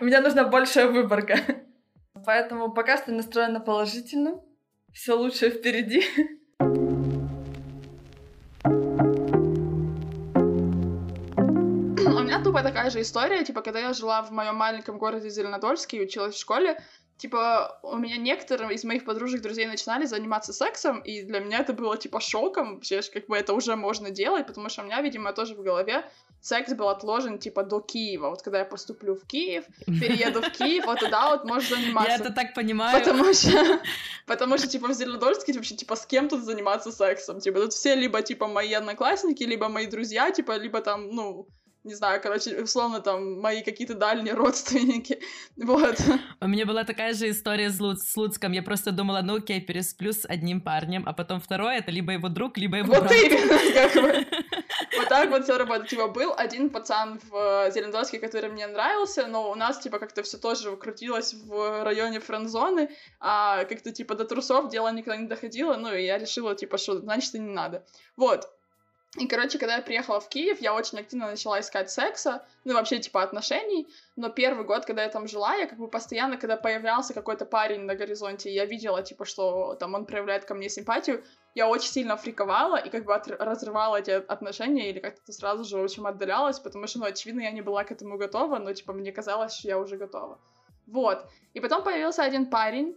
[0.00, 1.36] У меня нужна большая выборка.
[2.24, 4.40] Поэтому пока что настроена положительно.
[4.92, 6.02] Все лучшее впереди.
[12.44, 16.34] Тупо такая же история, типа, когда я жила в моем маленьком городе Зеленодольске и училась
[16.34, 16.80] в школе,
[17.16, 21.72] типа, у меня некоторые из моих подружек, друзей начинали заниматься сексом, и для меня это
[21.72, 25.32] было, типа, шоком, вообще, как бы это уже можно делать, потому что у меня, видимо,
[25.32, 26.04] тоже в голове
[26.40, 28.28] секс был отложен, типа, до Киева.
[28.28, 32.10] Вот когда я поступлю в Киев, перееду в Киев, вот тогда вот можешь заниматься.
[32.10, 32.98] Я это так понимаю.
[32.98, 33.80] Потому что,
[34.26, 37.40] потому что типа, в Зеленодольске вообще, типа, с кем тут заниматься сексом?
[37.40, 41.48] Типа, тут все либо, типа, мои одноклассники, либо мои друзья, типа, либо там, ну,
[41.84, 45.20] не знаю, короче, условно, там, мои какие-то дальние родственники,
[45.56, 46.00] вот.
[46.40, 49.60] У меня была такая же история с, Луц, с Луцком, я просто думала, ну окей,
[49.60, 53.12] пересплю с одним парнем, а потом второй, это либо его друг, либо его вот брат.
[53.12, 54.26] именно, как бы.
[54.96, 55.88] Вот так вот все работает.
[55.88, 60.38] Типа, был один пацан в Зеленодольске, который мне нравился, но у нас, типа, как-то все
[60.38, 65.92] тоже крутилось в районе френдзоны, а как-то, типа, до трусов дело никогда не доходило, ну,
[65.92, 67.84] и я решила, типа, что, значит, и не надо.
[68.16, 68.48] Вот.
[69.16, 72.98] И, короче, когда я приехала в Киев, я очень активно начала искать секса, ну, вообще,
[72.98, 77.14] типа, отношений, но первый год, когда я там жила, я как бы постоянно, когда появлялся
[77.14, 81.22] какой-то парень на горизонте, я видела, типа, что там он проявляет ко мне симпатию,
[81.54, 85.78] я очень сильно фриковала и как бы от, разрывала эти отношения или как-то сразу же,
[85.78, 88.92] в общем, отдалялась, потому что, ну, очевидно, я не была к этому готова, но, типа,
[88.92, 90.40] мне казалось, что я уже готова.
[90.88, 91.24] Вот.
[91.54, 92.96] И потом появился один парень,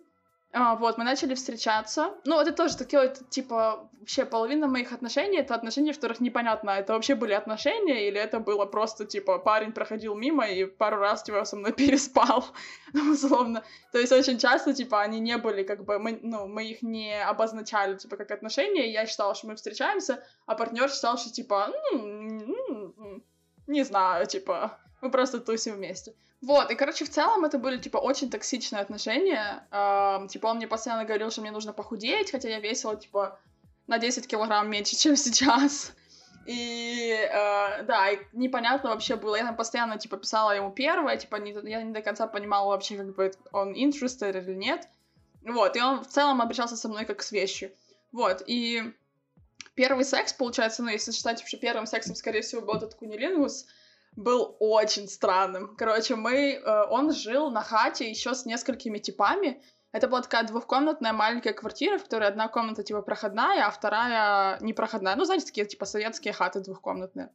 [0.53, 2.13] а, вот, мы начали встречаться.
[2.23, 6.71] Ну, это тоже такие, это, типа, вообще половина моих отношений— это отношения, в которых непонятно,
[6.71, 11.23] это вообще были отношения, или это было просто, типа, парень проходил мимо и пару раз,
[11.23, 12.45] типа, со мной переспал,
[12.93, 13.63] условно.
[13.91, 17.21] То есть очень часто, типа, они не были, как бы, мы, ну, мы их не
[17.21, 23.21] обозначали, типа, как отношения, я считала, что мы встречаемся, а партнер считал, что, типа, ну,
[23.67, 26.13] не знаю, типа, мы просто тусим вместе.
[26.41, 29.65] Вот, и, короче, в целом это были, типа, очень токсичные отношения.
[29.71, 33.39] Эм, типа, он мне постоянно говорил, что мне нужно похудеть, хотя я весила, типа,
[33.87, 35.93] на 10 килограмм меньше, чем сейчас.
[36.45, 39.35] И, э, да, и непонятно вообще было.
[39.35, 42.97] Я там постоянно, типа, писала ему первое, типа, не, я не до конца понимала вообще,
[42.97, 44.87] как бы, он interested или нет.
[45.43, 47.71] Вот, и он в целом обращался со мной как с вещью.
[48.11, 48.93] Вот, и
[49.75, 53.65] первый секс, получается, ну, если считать вообще первым сексом, скорее всего, был этот кунилингус,
[54.17, 55.75] был очень странным.
[55.77, 59.61] Короче, мы, э, он жил на хате еще с несколькими типами.
[59.91, 65.15] Это была такая двухкомнатная маленькая квартира, в которой одна комната типа проходная, а вторая непроходная.
[65.15, 67.29] Ну, знаете, такие типа советские хаты двухкомнатные.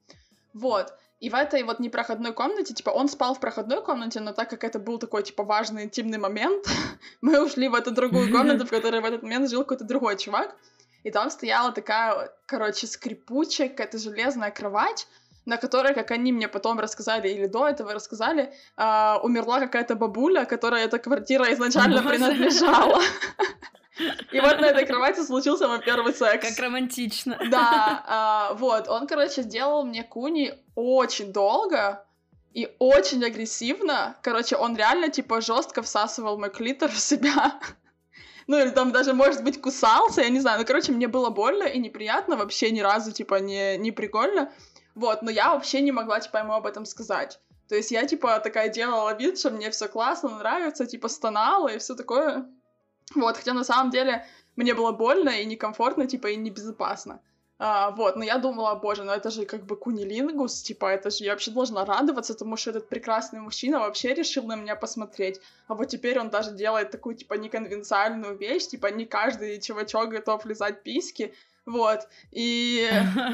[0.52, 0.92] Вот.
[1.20, 4.64] И в этой вот непроходной комнате, типа, он спал в проходной комнате, но так как
[4.64, 6.66] это был такой, типа, важный интимный момент,
[7.20, 10.56] мы ушли в эту другую комнату, в которой в этот момент жил какой-то другой чувак.
[11.04, 15.06] И там стояла такая, короче, скрипучая какая-то железная кровать,
[15.44, 20.44] на которой, как они мне потом рассказали, или до этого рассказали, э, умерла какая-то бабуля,
[20.44, 23.00] которая эта квартира изначально принадлежала.
[24.32, 26.48] И вот на этой кровати случился мой первый секс.
[26.48, 27.38] Как романтично.
[27.50, 32.04] Да, а, вот, он, короче, сделал мне куни очень долго
[32.54, 34.16] и очень агрессивно.
[34.22, 37.60] Короче, он реально, типа, жестко всасывал мой клитор в себя.
[38.46, 40.58] Ну, или там даже, может быть, кусался, я не знаю.
[40.58, 44.50] Ну, короче, мне было больно и неприятно, вообще ни разу, типа, не, не прикольно.
[44.94, 47.40] Вот, но я вообще не могла, типа, ему об этом сказать.
[47.68, 51.78] То есть я, типа, такая делала вид, что мне все классно, нравится, типа, стонала и
[51.78, 52.46] все такое.
[53.14, 54.26] Вот, хотя на самом деле
[54.56, 57.20] мне было больно и некомфортно, типа, и небезопасно.
[57.64, 61.22] А, вот, но я думала, боже, ну это же как бы кунилингус, типа, это же
[61.22, 65.40] я вообще должна радоваться, потому что этот прекрасный мужчина вообще решил на меня посмотреть.
[65.68, 70.44] А вот теперь он даже делает такую, типа, неконвенциальную вещь, типа, не каждый чувачок готов
[70.44, 71.34] лизать писки.
[71.64, 72.90] Вот, и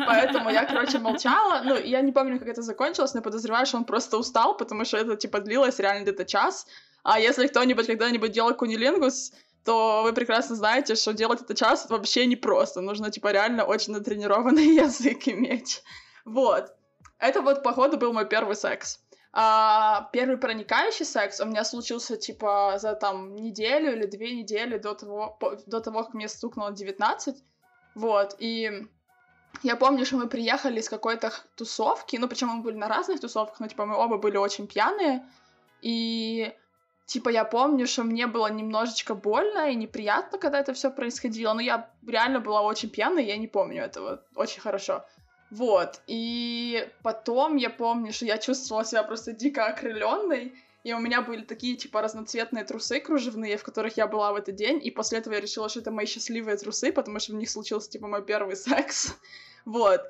[0.06, 1.62] поэтому я, короче, молчала.
[1.64, 4.98] Ну, я не помню, как это закончилось, но подозреваю, что он просто устал, потому что
[4.98, 6.66] это, типа, длилось реально где-то час.
[7.02, 9.32] А если кто-нибудь когда-нибудь делал кунилингус,
[9.64, 12.80] то вы прекрасно знаете, что делать это часто вообще непросто.
[12.82, 15.82] Нужно, типа, реально очень натренированный язык иметь.
[16.24, 16.74] Вот.
[17.18, 19.00] Это вот, походу, был мой первый секс.
[19.32, 24.94] А, первый проникающий секс у меня случился, типа, за, там, неделю или две недели до
[24.94, 27.36] того, по, до того как мне стукнуло 19.
[27.98, 28.86] Вот, и
[29.64, 33.58] я помню, что мы приехали с какой-то тусовки, ну, причем мы были на разных тусовках,
[33.58, 35.26] но, типа, мы оба были очень пьяные,
[35.82, 36.54] и
[37.06, 41.54] Типа, я помню, что мне было немножечко больно и неприятно, когда это все происходило.
[41.54, 45.06] Но я реально была очень пьяной, я не помню этого очень хорошо.
[45.50, 46.02] Вот.
[46.06, 50.52] И потом я помню, что я чувствовала себя просто дико окрыленной.
[50.88, 54.54] И у меня были такие, типа, разноцветные трусы кружевные, в которых я была в этот
[54.54, 54.80] день.
[54.82, 57.90] И после этого я решила, что это мои счастливые трусы, потому что в них случился,
[57.90, 59.14] типа, мой первый секс.
[59.66, 60.00] Вот.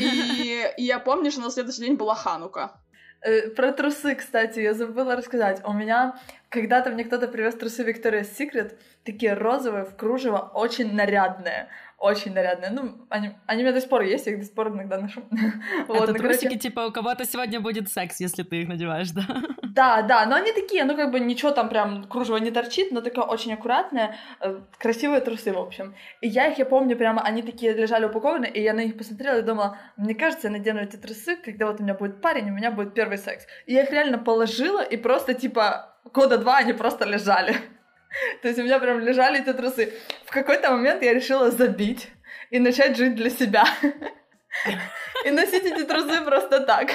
[0.00, 2.80] И, и я помню, что на следующий день была Ханука.
[3.20, 5.62] Э, про трусы, кстати, я забыла рассказать.
[5.64, 11.68] У меня когда-то мне кто-то привез трусы Victoria's Secret, такие розовые, в кружево, очень нарядные
[12.04, 12.70] очень нарядные.
[12.70, 14.98] Ну, они, они у меня до сих пор есть, я их до сих пор иногда
[14.98, 15.22] ношу.
[15.88, 16.58] вот, Это ну, трусики, короче...
[16.58, 19.22] типа, у кого-то сегодня будет секс, если ты их надеваешь, да?
[19.74, 23.00] Да, да, но они такие, ну, как бы ничего там прям кружево не торчит, но
[23.00, 25.94] такое очень аккуратное, э, красивые трусы, в общем.
[26.20, 29.38] И я их, я помню, прямо они такие лежали упакованы, и я на них посмотрела
[29.38, 32.54] и думала, мне кажется, я надену эти трусы, когда вот у меня будет парень, у
[32.54, 33.46] меня будет первый секс.
[33.66, 37.56] И я их реально положила, и просто, типа, года два они просто лежали.
[38.42, 39.92] То есть у меня прям лежали эти трусы.
[40.26, 42.08] В какой-то момент я решила забить
[42.50, 43.64] и начать жить для себя.
[45.24, 46.90] И носить эти трусы просто так.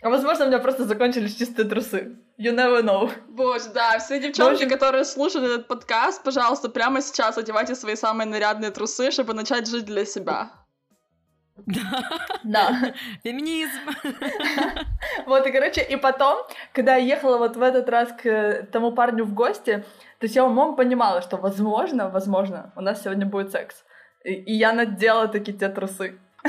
[0.00, 2.16] А возможно, у меня просто закончились чистые трусы.
[2.38, 3.10] You never know.
[3.28, 4.68] Боже, да, все девчонки, общем...
[4.70, 9.86] которые слушают этот подкаст, пожалуйста, прямо сейчас одевайте свои самые нарядные трусы, чтобы начать жить
[9.86, 10.52] для себя.
[11.66, 12.20] Да.
[12.44, 12.94] Да.
[13.24, 13.80] Феминизм.
[15.26, 16.38] Вот, и, короче, и потом,
[16.72, 19.84] когда я ехала вот в этот раз к тому парню в гости,
[20.18, 23.84] то есть я умом понимала, что возможно, возможно, у нас сегодня будет секс.
[24.24, 26.18] И, и я надела такие те трусы.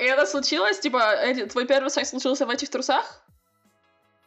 [0.00, 0.80] И это случилось?
[0.80, 1.14] Типа,
[1.50, 3.23] твой первый секс случился в этих трусах?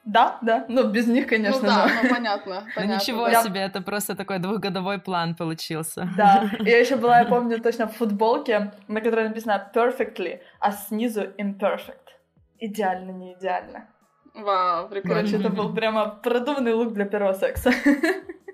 [0.08, 1.62] Да, да, ну без них, конечно.
[1.62, 2.82] Ну да, ну понятно, понятно.
[2.86, 3.44] Ну ничего да.
[3.44, 6.10] себе, это просто такой двухгодовой план получился.
[6.16, 11.24] Да, я еще была, я помню точно в футболке, на которой написано perfectly, а снизу
[11.38, 12.16] imperfect.
[12.60, 13.88] Идеально, не идеально.
[14.34, 15.16] Вау, прикольно.
[15.16, 17.72] Короче, это был прямо продуманный лук для первого секса.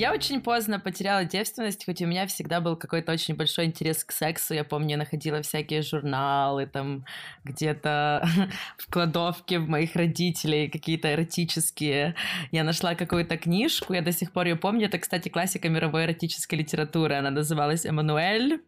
[0.00, 4.12] Я очень поздно потеряла девственность, хоть у меня всегда был какой-то очень большой интерес к
[4.12, 4.54] сексу.
[4.54, 7.04] Я помню, я находила всякие журналы, там
[7.44, 8.26] где-то
[8.78, 12.14] в кладовке в моих родителей, какие-то эротические.
[12.50, 14.86] Я нашла какую-то книжку, я до сих пор ее помню.
[14.86, 17.16] Это, кстати, классика мировой эротической литературы.
[17.16, 18.62] Она называлась «Эммануэль».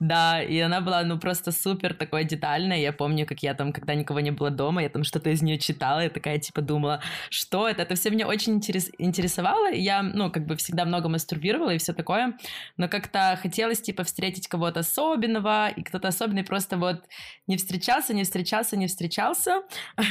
[0.00, 2.78] Да, и она была, ну, просто супер такой детальная.
[2.78, 5.58] Я помню, как я там, когда никого не было дома, я там что-то из нее
[5.58, 7.82] читала, и такая, типа, думала, что это?
[7.82, 8.90] Это все меня очень интерес...
[8.98, 9.72] интересовало.
[9.72, 12.36] Я, ну, как бы всегда много мастурбировала и все такое.
[12.76, 17.04] Но как-то хотелось, типа, встретить кого-то особенного, и кто-то особенный просто вот
[17.46, 19.62] не встречался, не встречался, не встречался.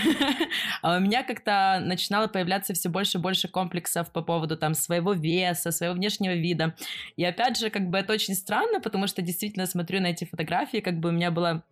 [0.81, 5.13] А у меня как-то начинало появляться все больше и больше комплексов по поводу там своего
[5.13, 6.75] веса, своего внешнего вида.
[7.15, 10.81] И опять же, как бы это очень странно, потому что действительно смотрю на эти фотографии,
[10.81, 11.63] как бы у меня была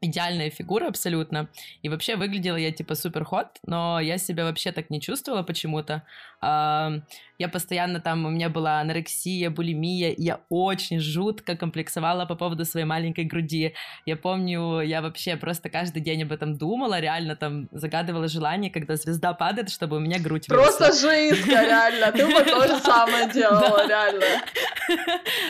[0.00, 1.48] идеальная фигура абсолютно.
[1.82, 6.02] И вообще выглядела я типа супер ход, но я себя вообще так не чувствовала почему-то.
[6.40, 12.86] Я постоянно там, у меня была анорексия, булимия, я очень жутко комплексовала по поводу своей
[12.86, 13.74] маленькой груди.
[14.06, 18.96] Я помню, я вообще просто каждый день об этом думала, реально там загадывала желание, когда
[18.96, 21.10] звезда падает, чтобы у меня грудь Просто выросла.
[21.10, 24.24] жизнь, реально, ты бы то же самое делала, реально.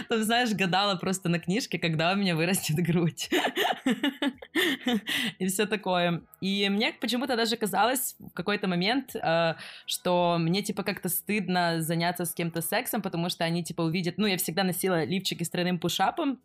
[0.09, 3.31] Там, знаешь, гадала просто на книжке, когда у меня вырастет грудь.
[5.39, 6.23] И все такое.
[6.41, 9.55] И мне почему-то даже казалось в какой-то момент, э,
[9.87, 14.19] что мне, типа, как-то стыдно заняться с кем-то сексом, потому что они, типа, увидят...
[14.19, 16.41] Ну, я всегда носила лифчики с тройным пушапом,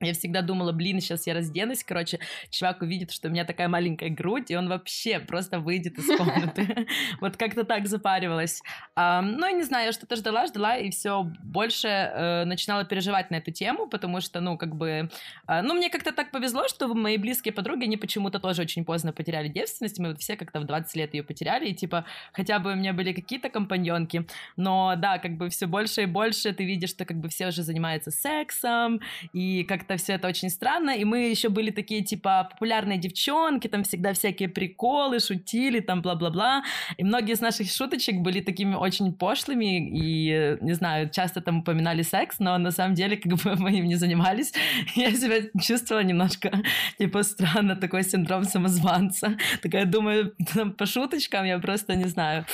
[0.00, 2.18] я всегда думала, блин, сейчас я разденусь, короче,
[2.50, 6.86] чувак увидит, что у меня такая маленькая грудь, и он вообще просто выйдет из комнаты.
[7.20, 8.62] Вот как-то так запаривалась.
[8.96, 13.36] Ну, я не знаю, я что-то ждала, ждала, и все больше э, начинала переживать на
[13.36, 15.10] эту тему, потому что, ну, как бы...
[15.46, 19.12] А, ну, мне как-то так повезло, что мои близкие подруги, они почему-то тоже очень поздно
[19.12, 22.72] потеряли девственность, мы вот все как-то в 20 лет ее потеряли, и, типа, хотя бы
[22.72, 26.90] у меня были какие-то компаньонки, но, да, как бы все больше и больше ты видишь,
[26.90, 29.00] что как бы все уже занимаются сексом,
[29.32, 33.68] и как как-то все это очень странно, и мы еще были такие, типа, популярные девчонки,
[33.68, 36.62] там всегда всякие приколы, шутили, там, бла-бла-бла,
[36.98, 42.02] и многие из наших шуточек были такими очень пошлыми, и, не знаю, часто там упоминали
[42.02, 44.52] секс, но на самом деле, как бы мы им не занимались,
[44.94, 46.50] я себя чувствовала немножко,
[46.98, 52.44] типа, странно, такой синдром самозванца, такая, думаю, там, по шуточкам я просто не знаю,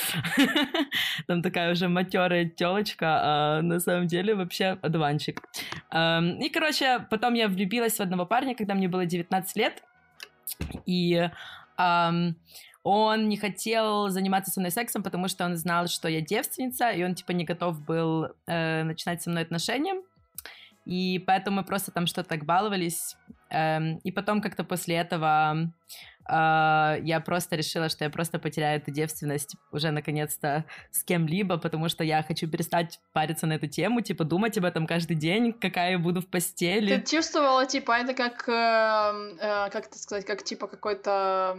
[1.27, 5.41] там такая уже матерая телочка, а на самом деле вообще одуванчик.
[5.93, 9.83] И, короче, потом потом я влюбилась в одного парня, когда мне было 19 лет,
[10.85, 11.29] и
[11.77, 12.35] эм,
[12.83, 17.03] он не хотел заниматься со мной сексом, потому что он знал, что я девственница, и
[17.03, 20.01] он, типа, не готов был э, начинать со мной отношения.
[20.85, 23.17] И поэтому мы просто там что-то так баловались.
[23.49, 25.69] Эм, и потом как-то после этого
[26.29, 32.03] я просто решила, что я просто потеряю эту девственность уже наконец-то с кем-либо, потому что
[32.03, 35.99] я хочу перестать париться на эту тему, типа думать об этом каждый день, какая я
[35.99, 36.97] буду в постели.
[36.97, 38.51] Ты чувствовала, типа, это как, э,
[39.39, 41.57] э, как это сказать, как типа какой-то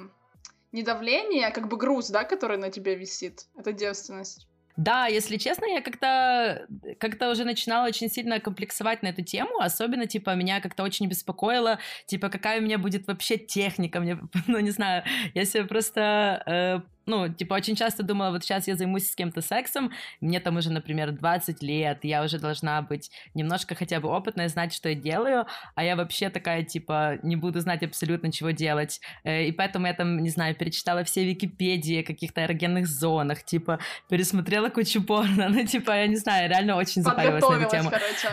[0.72, 4.46] не давление, а как бы груз, да, который на тебе висит, это девственность.
[4.78, 6.68] Да, если честно, я как-то
[7.00, 11.80] как уже начинала очень сильно комплексовать на эту тему, особенно, типа, меня как-то очень беспокоило,
[12.06, 15.02] типа, какая у меня будет вообще техника, мне, ну, не знаю,
[15.34, 19.40] я себе просто э, ну, типа, очень часто думала, вот сейчас я займусь с кем-то
[19.40, 19.90] сексом,
[20.20, 24.74] мне там уже, например, 20 лет, я уже должна быть немножко хотя бы опытная, знать,
[24.74, 29.00] что я делаю, а я вообще такая, типа, не буду знать абсолютно, чего делать.
[29.24, 33.78] Э, и поэтому я там, не знаю, перечитала все Википедии о каких-то эрогенных зонах, типа,
[34.08, 37.90] пересмотрела кучу порно, ну, типа, я не знаю, реально очень запарилась на эту тему.
[37.90, 38.28] короче.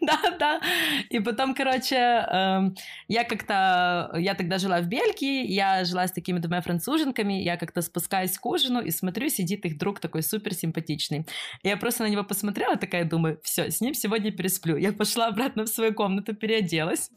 [0.12, 0.62] Да, да.
[1.10, 2.76] И потом, короче, эм,
[3.08, 7.82] я как-то, я тогда жила в Бельгии, я жила с такими двумя француженками, я как-то
[7.82, 11.26] спускаюсь к ужину и смотрю, сидит их друг такой супер симпатичный.
[11.62, 14.76] Я просто на него посмотрела, такая думаю, все, с ним сегодня пересплю.
[14.76, 17.12] Я пошла обратно в свою комнату, переоделась,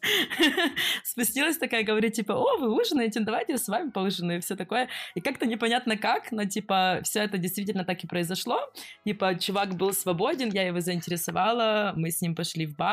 [1.05, 4.89] спустилась такая, говорит, типа, о, вы ужинаете, давайте с вами поужинаю, и все такое.
[5.15, 8.61] И как-то непонятно как, но, типа, все это действительно так и произошло.
[9.07, 12.84] Типа, чувак был свободен, я его заинтересовала, мы с ним пошли в бар.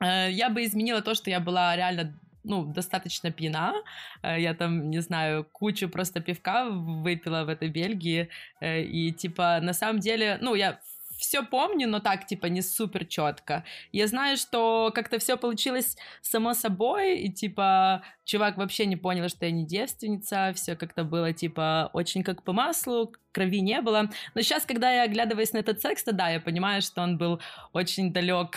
[0.00, 3.74] Э, я бы изменила то, что я была реально ну, достаточно пьяна.
[4.22, 8.28] Э, я там, не знаю, кучу просто пивка выпила в этой Бельгии.
[8.60, 10.78] Э, и, типа, на самом деле, ну, я
[11.18, 13.64] все помню, но так, типа, не супер четко.
[13.92, 19.46] Я знаю, что как-то все получилось само собой, и, типа, чувак вообще не понял, что
[19.46, 24.08] я не девственница, все как-то было, типа, очень как по маслу, крови не было.
[24.34, 27.40] Но сейчас, когда я оглядываюсь на этот секс, то да, я понимаю, что он был
[27.72, 28.56] очень далек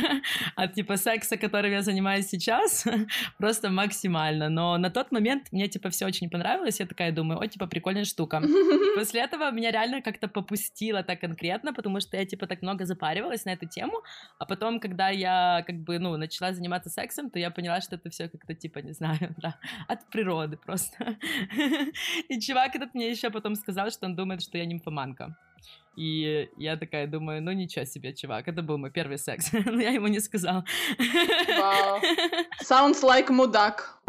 [0.56, 2.86] от типа секса, которым я занимаюсь сейчас,
[3.38, 4.48] просто максимально.
[4.48, 8.04] Но на тот момент мне типа все очень понравилось, я такая думаю, о, типа прикольная
[8.04, 8.42] штука.
[8.96, 13.44] После этого меня реально как-то попустило так конкретно, потому что я типа так много запаривалась
[13.44, 14.02] на эту тему,
[14.38, 18.08] а потом, когда я как бы, ну, начала заниматься сексом, то я поняла, что это
[18.08, 19.03] все как-то типа, не знаю,
[19.42, 21.16] да, от природы просто.
[22.28, 25.36] И чувак этот мне еще потом сказал, что он думает, что я нимфоманка.
[25.96, 29.52] И я такая думаю, ну ничего себе, чувак, это был мой первый секс.
[29.66, 30.64] Но я ему не сказала.
[30.98, 32.00] Wow.
[32.62, 34.00] Sounds like мудак.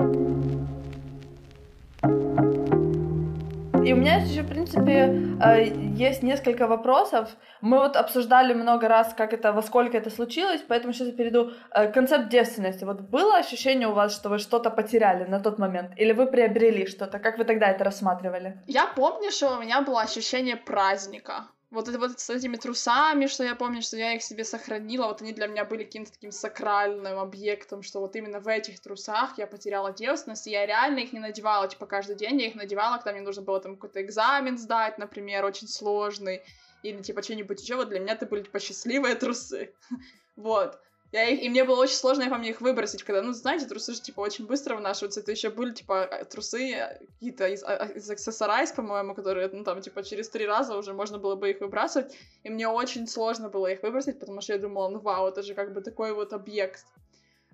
[3.86, 7.30] И у меня еще, в принципе, э, есть несколько вопросов.
[7.62, 11.52] Мы вот обсуждали много раз, как это, во сколько это случилось, поэтому сейчас я перейду.
[11.70, 12.84] Э, концепт девственности.
[12.84, 15.91] Вот было ощущение у вас, что вы что-то потеряли на тот момент?
[15.97, 17.20] Или вы приобрели что-то?
[17.20, 18.60] Как вы тогда это рассматривали?
[18.66, 21.45] Я помню, что у меня было ощущение праздника.
[21.72, 25.22] Вот это вот с этими трусами, что я помню, что я их себе сохранила, вот
[25.22, 29.47] они для меня были каким-то таким сакральным объектом, что вот именно в этих трусах я
[29.47, 33.13] потеряла девственность, и я реально их не надевала, типа, каждый день я их надевала, когда
[33.13, 36.43] мне нужно было там какой-то экзамен сдать, например, очень сложный,
[36.84, 39.74] или, типа, что-нибудь еще, вот для меня это были, типа, счастливые трусы,
[40.36, 40.80] вот.
[41.16, 43.93] Я их, и мне было очень сложно, я помню, их выбросить, когда, ну, знаете, трусы
[43.93, 45.22] же, типа, очень быстро вынашиваются.
[45.22, 49.63] Это еще были, типа, э, трусы э, какие-то из, а, из аксессорайз, по-моему, которые, ну,
[49.63, 52.13] там, типа, через три раза уже можно было бы их выбрасывать.
[52.43, 55.53] И мне очень сложно было их выбросить, потому что я думала, ну, вау, это же
[55.53, 56.86] как бы такой вот объект.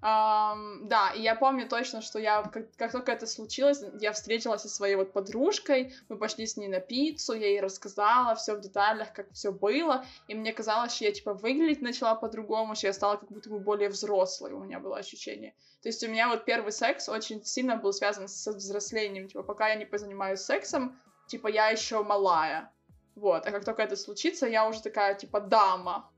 [0.01, 4.63] Um, да, и я помню точно, что я, как, как только это случилось, я встретилась
[4.63, 8.61] со своей вот подружкой, мы пошли с ней на пиццу, я ей рассказала все в
[8.61, 12.93] деталях, как все было, и мне казалось, что я, типа, выглядеть начала по-другому, что я
[12.93, 15.53] стала как будто бы более взрослой, у меня было ощущение.
[15.83, 19.69] То есть у меня вот первый секс очень сильно был связан с взрослением, типа, пока
[19.69, 22.71] я не позанимаюсь сексом, типа, я еще малая.
[23.13, 26.09] Вот, а как только это случится, я уже такая, типа, дама.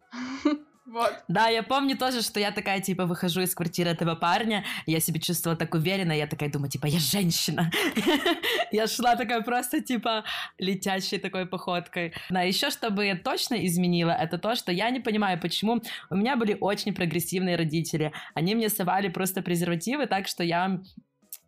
[0.86, 1.14] Вот.
[1.30, 5.20] Да, я помню тоже, что я такая, типа, выхожу из квартиры этого парня, я себя
[5.20, 7.72] чувствовала так уверенно, я такая думаю, типа, я женщина.
[8.72, 10.24] Я шла такая просто, типа,
[10.58, 12.14] летящей такой походкой.
[12.30, 16.36] Да, еще чтобы я точно изменила, это то, что я не понимаю, почему у меня
[16.36, 18.12] были очень прогрессивные родители.
[18.34, 20.80] Они мне совали просто презервативы, так что я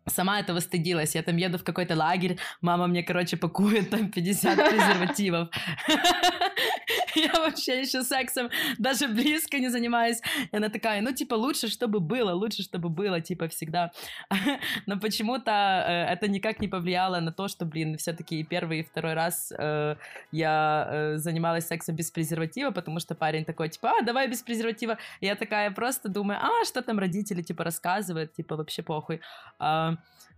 [0.08, 1.14] сама этого стыдилась.
[1.14, 5.48] Я там еду в какой-то лагерь, мама мне, короче, пакует там 50 презервативов.
[7.16, 10.20] Я вообще еще сексом даже близко не занимаюсь.
[10.52, 13.90] И она такая, ну, типа, лучше, чтобы было, лучше, чтобы было, типа, всегда.
[14.86, 19.14] Но почему-то э, это никак не повлияло на то, что, блин, все-таки первый и второй
[19.14, 19.96] раз э,
[20.32, 24.98] я э, занималась сексом без презерватива, потому что парень такой, типа, а, давай без презерватива.
[25.20, 29.20] И я такая просто думаю, а, что там родители, типа, рассказывают, типа, вообще похуй.
[29.58, 29.96] А,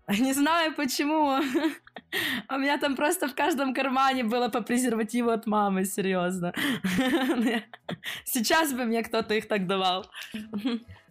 [0.21, 1.39] Не знаю почему.
[2.51, 6.55] У меня там просто в каждом кармане было по презервативу от мамы, серьезно.
[8.25, 10.07] Сейчас бы мне кто-то их так давал.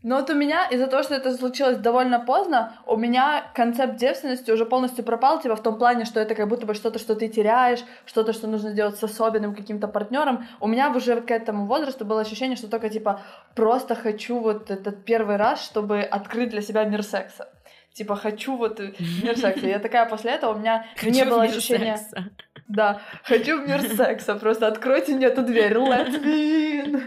[0.02, 4.52] Но вот у меня, из-за того, что это случилось довольно поздно, у меня концепт девственности
[4.52, 7.28] уже полностью пропал, типа в том плане, что это как будто бы что-то, что ты
[7.28, 10.48] теряешь, что-то, что нужно сделать с особенным каким-то партнером.
[10.60, 13.22] У меня уже к этому возрасту было ощущение, что только типа
[13.56, 17.50] просто хочу вот этот первый раз, чтобы открыть для себя мир секса
[17.98, 19.68] типа, хочу вот мир секса.
[19.68, 21.98] Я такая после этого, у меня не было ощущения...
[21.98, 22.30] Секса.
[22.68, 27.02] Да, хочу в мир секса, просто откройте мне эту дверь, let me in.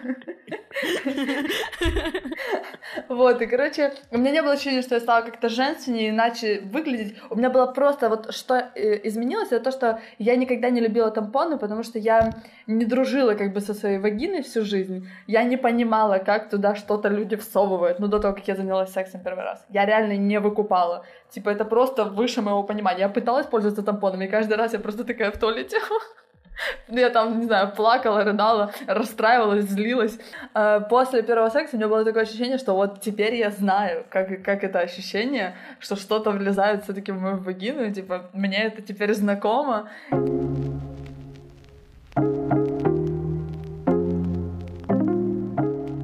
[3.08, 7.16] Вот, и, короче, у меня не было ощущения, что я стала как-то женственнее, иначе выглядеть.
[7.28, 11.10] У меня было просто вот, что э, изменилось, это то, что я никогда не любила
[11.10, 12.30] тампоны, потому что я
[12.66, 15.08] не дружила как бы со своей вагиной всю жизнь.
[15.26, 19.22] Я не понимала, как туда что-то люди всовывают, ну, до того, как я занялась сексом
[19.22, 19.64] первый раз.
[19.68, 21.04] Я реально не выкупала.
[21.30, 23.00] Типа, это просто выше моего понимания.
[23.00, 25.49] Я пыталась пользоваться тампонами, и каждый раз я просто такая в туалете.
[26.88, 30.18] Я там, не знаю, плакала, рыдала, расстраивалась, злилась.
[30.52, 34.42] А после первого секса у меня было такое ощущение, что вот теперь я знаю, как,
[34.42, 38.82] как это ощущение, что что-то влезает все таки в мою вагину, и, типа, мне это
[38.82, 39.88] теперь знакомо.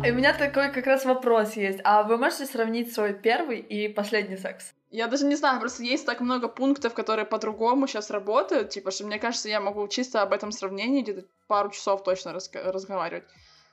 [0.06, 1.80] И у меня такой как раз вопрос есть.
[1.84, 4.72] А вы можете сравнить свой первый и последний секс?
[4.96, 9.04] Я даже не знаю, просто есть так много пунктов, которые по-другому сейчас работают, типа, что
[9.04, 13.24] мне кажется, я могу чисто об этом сравнении где-то пару часов точно разг- разговаривать.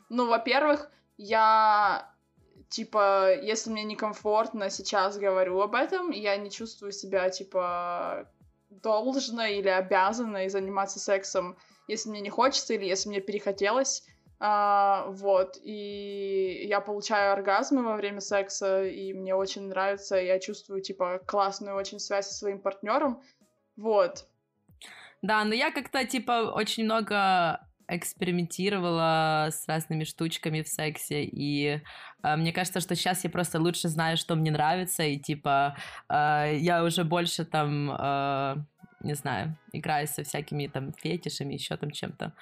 [0.10, 2.12] Ну, во-первых, я,
[2.68, 8.30] типа, если мне некомфортно сейчас говорю об этом, я не чувствую себя, типа,
[8.70, 11.56] должной или обязанной заниматься сексом,
[11.88, 14.04] если мне не хочется или если мне перехотелось.
[14.46, 20.82] А, вот, и я получаю оргазмы во время секса, и мне очень нравится, я чувствую,
[20.82, 23.24] типа, классную очень связь со своим партнером,
[23.78, 24.28] вот.
[25.22, 31.82] Да, но я как-то, типа, очень много экспериментировала с разными штучками в сексе, и
[32.22, 35.78] э, мне кажется, что сейчас я просто лучше знаю, что мне нравится, и, типа,
[36.10, 38.56] э, я уже больше там, э,
[39.04, 42.34] не знаю, играю со всякими там фетишами, еще там чем-то.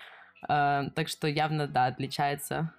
[0.48, 2.74] Э, так что явно, да, отличается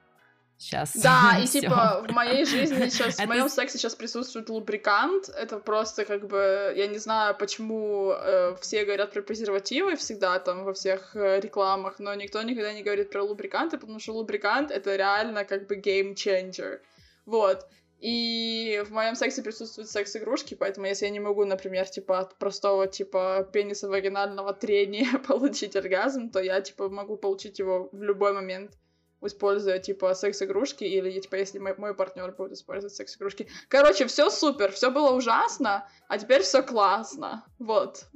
[0.63, 0.95] сейчас.
[0.95, 5.29] Да, и типа в моей жизни сейчас, в моем сексе сейчас присутствует лубрикант.
[5.29, 10.65] Это просто как бы, я не знаю, почему э, все говорят про презервативы всегда там
[10.65, 14.97] во всех э, рекламах, но никто никогда не говорит про лубриканты, потому что лубрикант это
[14.97, 16.81] реально как бы changer.
[17.27, 17.67] Вот.
[18.03, 22.89] И в моем сексе присутствуют секс-игрушки, поэтому если я не могу, например, типа от простого
[22.89, 28.73] типа пениса вагинального трения получить оргазм, то я типа могу получить его в любой момент
[29.25, 33.49] используя, типа, секс-игрушки, или, типа, если мой, мой партнер будет использовать секс-игрушки.
[33.69, 37.45] Короче, все супер, все было ужасно, а теперь все классно.
[37.61, 38.07] Вот.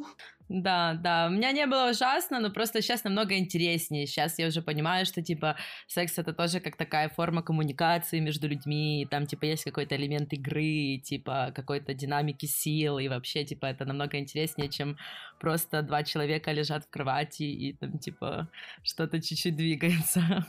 [0.49, 4.07] Да, да, у меня не было ужасно, но просто сейчас намного интереснее.
[4.07, 5.57] Сейчас я уже понимаю, что, типа,
[5.89, 10.33] секс— это тоже как такая форма коммуникации между людьми, и там, типа, есть какой-то элемент
[10.33, 14.97] игры, типа, какой-то динамики сил, и вообще, типа, это намного интереснее, чем
[15.41, 18.49] просто два человека лежат в кровати, и там, типа,
[18.85, 20.47] что-то чуть-чуть двигается.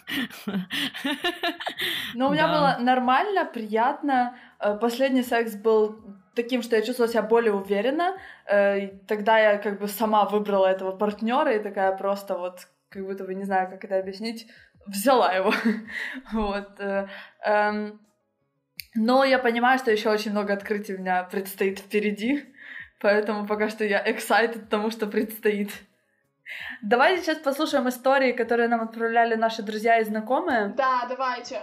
[2.13, 4.35] Ну, у меня было нормально, приятно.
[4.59, 5.99] Э, последний секс был
[6.35, 8.17] таким, что я чувствовала себя более уверенно.
[8.45, 13.23] Э, тогда я как бы сама выбрала этого партнера и такая просто вот, как будто
[13.23, 14.47] бы не знаю, как это объяснить,
[14.85, 15.53] взяла его.
[16.31, 16.79] вот.
[16.79, 17.07] Э,
[17.45, 17.99] эм,
[18.95, 22.45] но я понимаю, что еще очень много открытий у меня предстоит впереди,
[22.99, 25.71] поэтому пока что я excited тому, что предстоит.
[26.81, 30.73] Давайте сейчас послушаем истории, которые нам отправляли наши друзья и знакомые.
[30.77, 31.59] Да, давайте.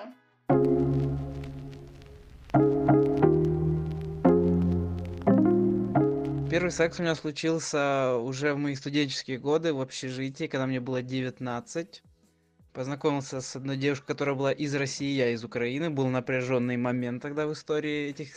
[6.55, 11.03] Первый секс у меня случился уже в мои студенческие годы в общежитии, когда мне было
[11.03, 12.01] 19.
[12.73, 15.91] Познакомился с одной девушкой, которая была из России, я из Украины.
[15.91, 18.37] Был напряженный момент тогда в истории этих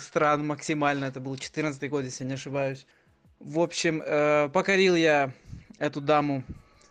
[0.00, 1.04] стран максимально.
[1.04, 2.86] Это был 14 год, если не ошибаюсь.
[3.38, 5.34] В общем, э, покорил я
[5.78, 6.44] эту даму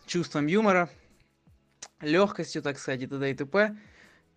[0.06, 0.88] чувством юмора,
[2.00, 3.28] легкостью, так сказать, и т.д.
[3.28, 3.76] и т.п.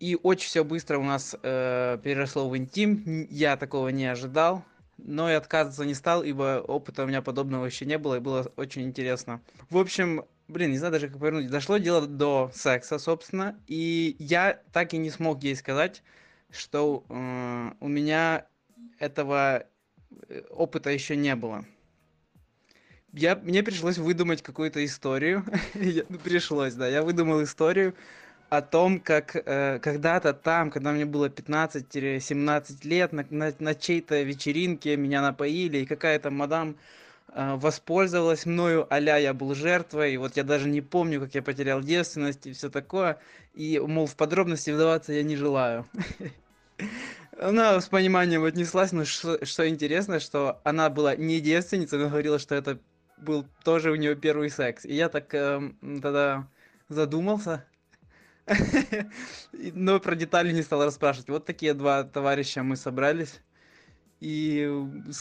[0.00, 3.28] И очень все быстро у нас э, переросло в интим.
[3.30, 4.64] Я такого не ожидал
[4.98, 8.50] но и отказываться не стал, ибо опыта у меня подобного еще не было, и было
[8.56, 9.40] очень интересно.
[9.70, 11.50] В общем, блин, не знаю даже как повернуть.
[11.50, 16.02] Дошло дело до секса, собственно, и я так и не смог ей сказать,
[16.50, 18.46] что э, у меня
[18.98, 19.64] этого
[20.28, 21.64] э, опыта еще не было.
[23.12, 25.44] Я, мне пришлось выдумать какую-то историю.
[26.24, 26.88] пришлось, да.
[26.88, 27.94] Я выдумал историю,
[28.52, 34.20] о том, как э, когда-то там, когда мне было 15-17 лет, на, на, на чьей-то
[34.20, 36.76] вечеринке меня напоили, и какая-то мадам
[37.28, 41.40] э, воспользовалась мною, а я был жертвой, и вот я даже не помню, как я
[41.40, 43.18] потерял девственность и все такое,
[43.54, 45.86] и, мол, в подробности вдаваться я не желаю.
[47.40, 52.54] Она с пониманием отнеслась, но что, интересно, что она была не девственницей, но говорила, что
[52.54, 52.78] это
[53.16, 54.84] был тоже у нее первый секс.
[54.84, 56.46] И я так э, тогда
[56.90, 57.64] задумался,
[59.52, 61.28] но про детали не стал расспрашивать.
[61.28, 63.40] Вот такие два товарища мы собрались.
[64.20, 64.70] И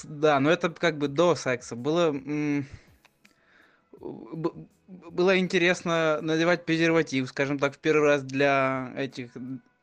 [0.03, 1.75] да, но это как бы до секса.
[1.75, 2.13] Было
[3.99, 9.31] было интересно надевать презерватив, скажем так, в первый раз для этих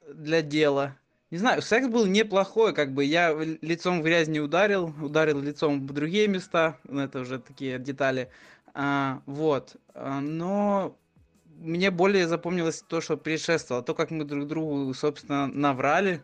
[0.06, 0.96] для дела.
[1.30, 5.86] Не знаю, секс был неплохой, как бы я лицом в грязь не ударил, ударил лицом
[5.86, 8.30] в другие места, это уже такие детали.
[8.72, 10.96] А, вот, а, но
[11.58, 16.22] мне более запомнилось то, что предшествовало, то, как мы друг другу, собственно, наврали.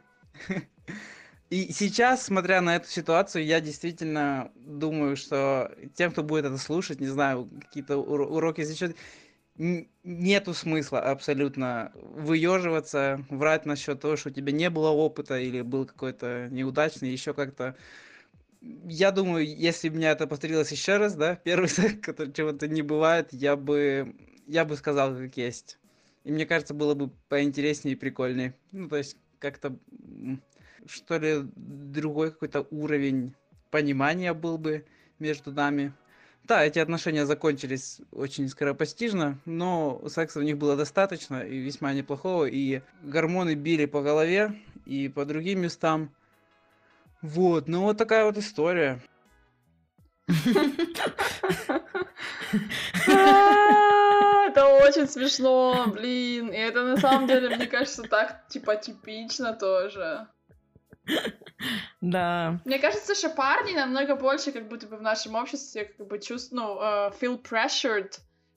[1.51, 7.01] И сейчас, смотря на эту ситуацию, я действительно думаю, что тем, кто будет это слушать,
[7.01, 8.97] не знаю, какие-то уроки изучать,
[9.57, 15.87] нету смысла абсолютно выеживаться, врать насчет того, что у тебя не было опыта или был
[15.87, 17.77] какой-то неудачный, еще как-то.
[18.61, 21.99] Я думаю, если бы меня это повторилось еще раз, да, первый секс,
[22.35, 24.15] чего-то не бывает, я бы
[24.47, 25.79] я бы сказал, как есть.
[26.25, 28.55] И мне кажется, было бы поинтереснее и прикольнее.
[28.73, 29.77] Ну, то есть, как-то,
[30.87, 33.35] что ли, другой какой-то уровень
[33.71, 34.87] понимания был бы
[35.19, 35.93] между нами.
[36.45, 42.45] Да, эти отношения закончились очень скоропостижно, но секса у них было достаточно и весьма неплохого,
[42.45, 46.11] и гормоны били по голове и по другим местам.
[47.23, 49.01] Вот, ну вот такая вот история.
[54.85, 56.49] Очень смешно, блин.
[56.53, 60.29] И это на самом деле, мне кажется, так, типа, типично тоже.
[62.01, 62.61] Да.
[62.65, 66.53] Мне кажется, что парни намного больше, как будто бы в нашем обществе, как бы чувствуют,
[66.53, 68.13] ну, uh, feel pressured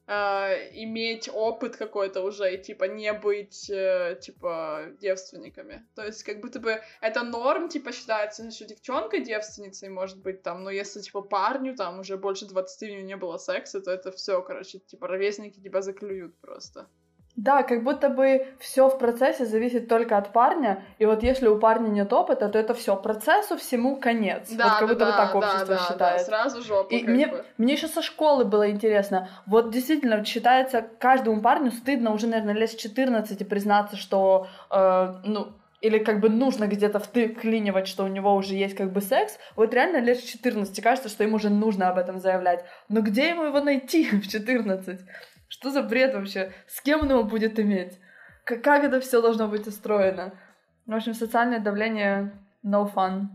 [0.08, 5.86] э, иметь опыт какой-то уже и, типа, не быть, э, типа, девственниками.
[5.96, 10.64] То есть, как будто бы это норм, типа, считается, что девчонка девственницей может быть там,
[10.64, 14.12] но если, типа, парню там уже больше 20 у нее не было секса, то это
[14.12, 16.88] все, короче, типа, ровесники тебя заклюют просто.
[17.38, 21.60] Да, как будто бы все в процессе зависит только от парня, и вот если у
[21.60, 24.50] парня нет опыта, то это все процессу всему конец.
[24.50, 26.20] Да, вот как да, будто да, бы так общество да, считает.
[26.20, 26.96] Да, сразу жопу.
[26.96, 27.46] И мне, бы.
[27.60, 29.30] мне еще со школы было интересно.
[29.46, 35.50] Вот действительно считается каждому парню стыдно уже, наверное, лет с 14 признаться, что э, ну
[35.82, 39.74] или как бы нужно где-то вклинивать, что у него уже есть как бы секс, вот
[39.76, 42.66] реально лет с 14 кажется, что ему уже нужно об этом заявлять.
[42.90, 45.02] Но где ему его найти в 14?
[45.48, 46.54] Что за бред вообще?
[46.68, 48.00] С кем он его будет иметь?
[48.44, 50.34] Как, как это все должно быть устроено?
[50.86, 52.34] В общем, социальное давление
[52.64, 53.28] no fun.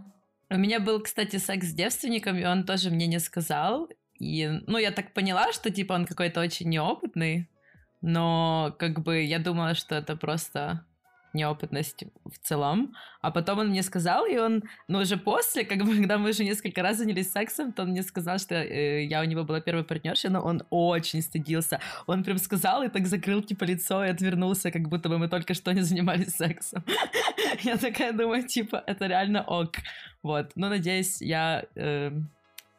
[0.51, 3.89] У меня был, кстати, секс с девственником, и он тоже мне не сказал.
[4.19, 7.51] и, ну, я так поняла, что, типа, он какой-то очень неопытный,
[8.03, 10.85] но, как бы, я думала, что это просто
[11.35, 12.95] неопытность в целом.
[13.21, 16.45] А потом он мне сказал, и он, ну, уже после, как бы, когда мы уже
[16.45, 19.85] несколько раз занялись сексом, то он мне сказал, что э, я у него была первой
[19.85, 21.81] партнерша, но он очень стыдился.
[22.07, 25.55] Он прям сказал и так закрыл, типа, лицо и отвернулся, как будто бы мы только
[25.55, 26.85] что не занимались сексом.
[27.63, 29.77] Я такая думаю, типа, это реально ок.
[30.23, 30.53] Вот.
[30.55, 32.13] Но, надеюсь, я э,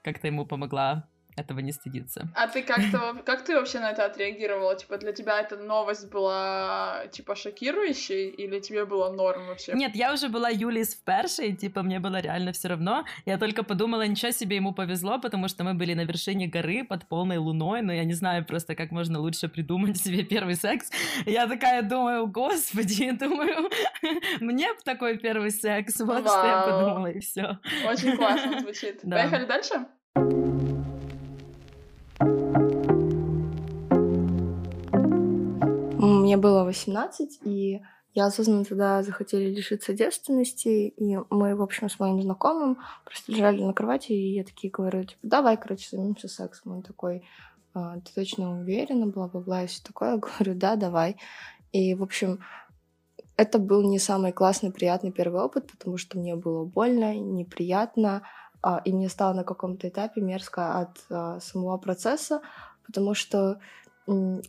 [0.04, 2.28] как-то ему помогла этого не стыдиться.
[2.36, 4.76] А ты как-то, как ты вообще на это отреагировала?
[4.76, 9.74] Типа, для тебя эта новость была, типа, шокирующей, или тебе было норм вообще?
[9.74, 13.06] Нет, я уже была Юлис в першей, типа, мне было реально все равно.
[13.26, 17.08] Я только подумала, ничего себе, ему повезло, потому что мы были на вершине горы под
[17.08, 20.90] полной луной, но я не знаю просто, как можно лучше придумать себе первый секс.
[21.26, 23.70] Я такая думаю, господи, думаю,
[24.40, 26.28] мне бы такой первый секс, вот Вау.
[26.28, 27.60] что я подумала, и все.
[27.86, 29.02] Очень классно звучит.
[29.02, 29.86] Поехали дальше?
[36.00, 37.82] Мне было 18, и
[38.14, 43.64] я осознанно тогда захотели лишиться девственности, и мы, в общем, с моим знакомым просто лежали
[43.64, 46.74] на кровати, и я такие говорю, типа, давай, короче, займемся сексом.
[46.74, 47.24] Он такой,
[47.74, 50.12] «А, ты точно уверена, бла-бла-бла, и все такое.
[50.12, 51.18] Я говорю, да, давай.
[51.72, 52.40] И, в общем,
[53.36, 58.22] это был не самый классный, приятный первый опыт, потому что мне было больно, неприятно,
[58.86, 62.42] и мне стало на каком-то этапе мерзко от а, самого процесса,
[62.86, 63.60] потому что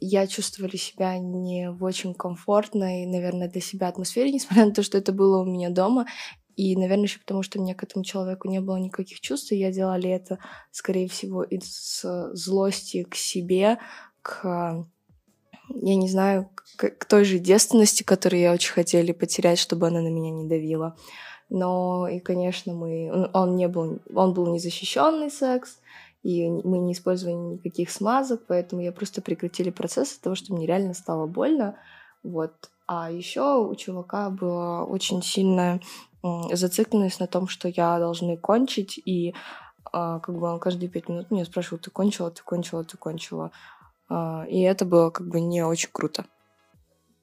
[0.00, 4.98] я чувствовала себя не в очень комфортной, наверное, для себя атмосфере, несмотря на то, что
[4.98, 6.06] это было у меня дома.
[6.56, 9.56] И, наверное, еще потому, что у меня к этому человеку не было никаких чувств, и
[9.56, 10.38] я делала это,
[10.70, 13.78] скорее всего, из злости к себе,
[14.22, 14.86] к,
[15.68, 20.00] я не знаю, к, к той же девственности, которую я очень хотела потерять, чтобы она
[20.00, 20.96] на меня не давила.
[21.55, 25.78] Но и, конечно, мы, он, не был, он был незащищенный секс,
[26.24, 30.66] и мы не использовали никаких смазок, поэтому я просто прекратили процесс из-за того, что мне
[30.66, 31.76] реально стало больно.
[32.24, 32.52] Вот.
[32.88, 35.80] А еще у чувака была очень сильная
[36.50, 39.32] зацикленность на том, что я должна кончить, и
[39.92, 43.52] а, как бы он каждые пять минут меня спрашивал, ты кончила, ты кончила, ты кончила.
[44.09, 46.24] А, и это было как бы не очень круто.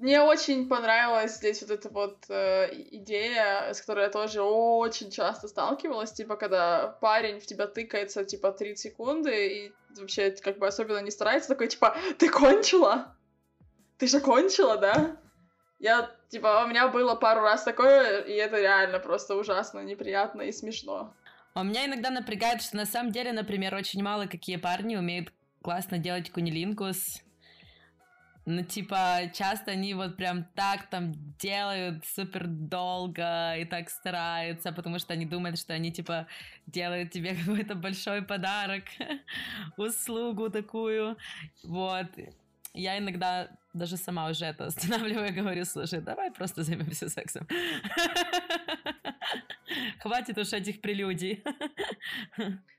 [0.01, 5.47] Мне очень понравилась здесь вот эта вот э, идея, с которой я тоже очень часто
[5.47, 11.03] сталкивалась, типа, когда парень в тебя тыкается, типа, 3 секунды, и вообще, как бы, особенно
[11.03, 13.15] не старается, такой, типа, ты кончила?
[13.99, 15.17] Ты же кончила, да?
[15.77, 20.51] Я, типа, у меня было пару раз такое, и это реально просто ужасно неприятно и
[20.51, 21.13] смешно.
[21.53, 25.31] А меня иногда напрягает, что на самом деле, например, очень мало какие парни умеют
[25.61, 27.21] классно делать кунилингус,
[28.45, 34.97] ну, типа, часто они вот прям так там делают супер долго и так стараются, потому
[34.99, 36.27] что они думают, что они, типа,
[36.65, 38.85] делают тебе какой-то большой подарок,
[39.77, 41.17] услугу такую.
[41.63, 42.07] Вот.
[42.73, 47.47] Я иногда даже сама уже это останавливаю и говорю, слушай, давай просто займемся сексом.
[49.99, 51.43] Хватит уж этих прелюдий.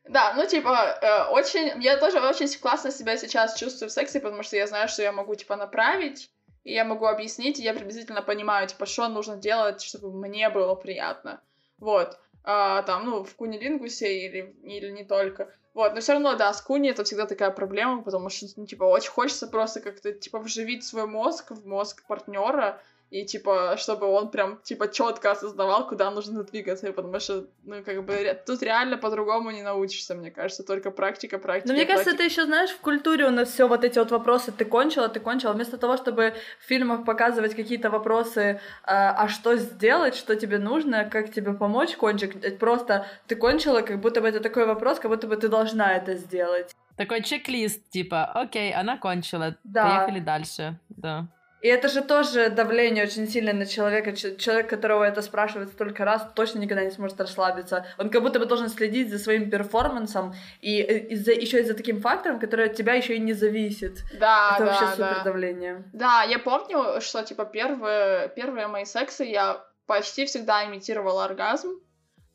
[0.05, 1.81] Да, ну, типа, э, очень...
[1.83, 5.13] Я тоже очень классно себя сейчас чувствую в сексе, потому что я знаю, что я
[5.13, 6.31] могу, типа, направить,
[6.65, 10.75] и я могу объяснить, и я приблизительно понимаю, типа, что нужно делать, чтобы мне было
[10.75, 11.41] приятно.
[11.79, 12.19] Вот.
[12.45, 15.53] А, там, ну, в кунилингусе или, или не только.
[15.75, 18.85] Вот, но все равно, да, с куни это всегда такая проблема, потому что, ну, типа,
[18.85, 22.81] очень хочется просто как-то, типа, вживить свой мозг в мозг партнера,
[23.13, 28.07] и, типа, чтобы он прям, типа, четко осознавал, куда нужно двигаться, потому что, ну, как
[28.07, 31.69] бы, тут реально по-другому не научишься, мне кажется, только практика, практика.
[31.69, 32.05] Но мне практика.
[32.05, 35.11] кажется, это еще, знаешь, в культуре у нас все вот эти вот вопросы, ты кончила,
[35.11, 40.35] ты кончила, вместо того, чтобы в фильмах показывать какие-то вопросы, а, а что сделать, что
[40.35, 44.65] тебе нужно, как тебе помочь кончить, э, просто ты кончила, как будто бы это такой
[44.65, 46.75] вопрос, как будто бы ты должна это сделать.
[46.97, 49.85] Такой чек-лист, типа, окей, она кончила, да.
[49.85, 51.29] поехали дальше, да.
[51.63, 54.13] И это же тоже давление очень сильное на человека.
[54.13, 57.87] Человек, которого это спрашивает столько раз, точно никогда не сможет расслабиться.
[57.99, 62.01] Он как будто бы должен следить за своим перформансом и э, из-за еще из-за таким
[62.01, 64.03] фактором, который от тебя еще и не зависит.
[64.19, 65.09] Да, это да, вообще да.
[65.09, 65.85] супер давление.
[65.93, 71.79] Да, я помню, что типа первые, первые мои сексы я почти всегда имитировала оргазм.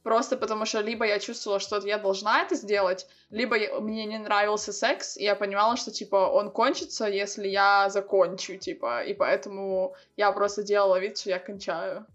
[0.08, 4.72] Просто потому что либо я чувствовала, что я должна это сделать, либо мне не нравился
[4.72, 10.32] секс, и я понимала, что, типа, он кончится, если я закончу, типа, и поэтому я
[10.32, 12.06] просто делала вид, что я кончаю.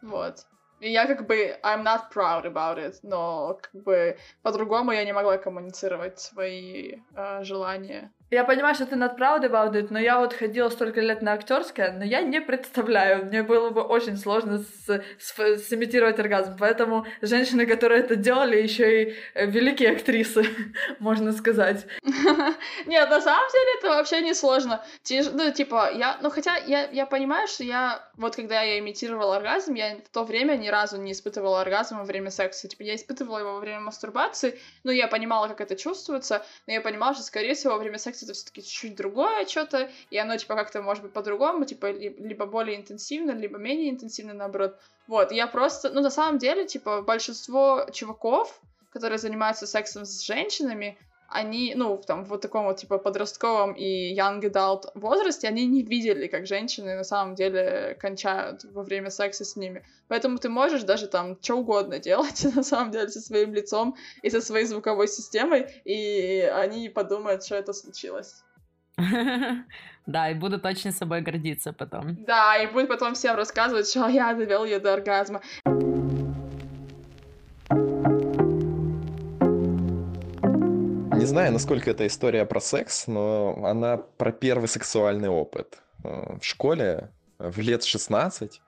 [0.00, 0.46] Вот.
[0.78, 5.12] И я как бы, I'm not proud about it, но как бы по-другому я не
[5.12, 8.12] могла коммуницировать свои э, желания.
[8.30, 11.92] Я понимаю, что ты над правдой about но я вот ходила столько лет на актерское,
[11.92, 13.26] но я не представляю.
[13.26, 16.56] Мне было бы очень сложно с, с, сымитировать оргазм.
[16.58, 20.44] Поэтому женщины, которые это делали, еще и э, великие актрисы,
[20.98, 21.86] можно сказать.
[22.86, 24.84] Нет, на самом деле это вообще не сложно.
[25.32, 29.74] Ну, типа, я, ну, хотя я, я понимаю, что я, вот когда я имитировала оргазм,
[29.74, 32.68] я в то время ни разу не испытывала оргазм во время секса.
[32.68, 36.80] Типа, я испытывала его во время мастурбации, но я понимала, как это чувствуется, но я
[36.80, 40.54] понимала, что, скорее всего, во время секса это все-таки чуть-чуть другое что-то, и оно, типа,
[40.54, 44.78] как-то может быть по-другому, типа, либо более интенсивно, либо менее интенсивно, наоборот.
[45.06, 48.60] Вот, я просто, ну, на самом деле, типа, большинство чуваков,
[48.90, 50.98] которые занимаются сексом с женщинами,
[51.28, 55.82] они, ну, там, в вот таком вот, типа, подростковом и young adult возрасте, они не
[55.82, 59.84] видели, как женщины на самом деле кончают во время секса с ними.
[60.08, 64.30] Поэтому ты можешь даже там что угодно делать, на самом деле, со своим лицом и
[64.30, 68.42] со своей звуковой системой, и они подумают, что это случилось.
[70.06, 72.24] Да, и будут очень собой гордиться потом.
[72.26, 75.42] Да, и будет потом всем рассказывать, что я довел ее до оргазма.
[81.26, 85.82] Не знаю, насколько это история про секс, но она про первый сексуальный опыт.
[86.04, 87.10] Э, в школе
[87.40, 88.60] в лет 16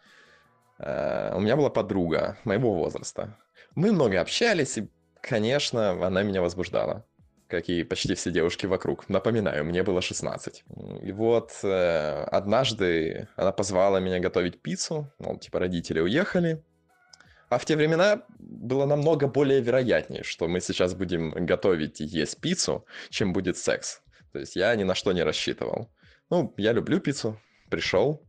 [0.81, 3.39] э, у меня была подруга моего возраста.
[3.77, 4.89] Мы много общались, и,
[5.21, 7.05] конечно, она меня возбуждала
[7.47, 9.09] как и почти все девушки вокруг.
[9.09, 10.65] Напоминаю, мне было 16.
[11.03, 15.11] И вот э, однажды она позвала меня готовить пиццу.
[15.21, 16.63] Ну, типа родители уехали.
[17.49, 22.41] А в те времена было намного более вероятнее, что мы сейчас будем готовить и есть
[22.41, 24.03] пиццу, чем будет секс.
[24.33, 25.89] То есть я ни на что не рассчитывал.
[26.31, 27.41] Ну, я люблю пиццу.
[27.71, 28.23] Пришел,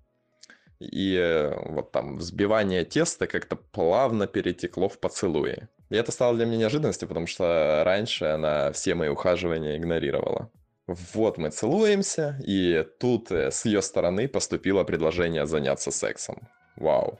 [0.80, 5.68] и э, вот там взбивание теста как-то плавно перетекло в поцелуи.
[5.90, 10.50] И это стало для меня неожиданностью, потому что раньше она все мои ухаживания игнорировала.
[10.88, 16.48] Вот мы целуемся, и тут э, с ее стороны поступило предложение заняться сексом.
[16.78, 17.20] Вау.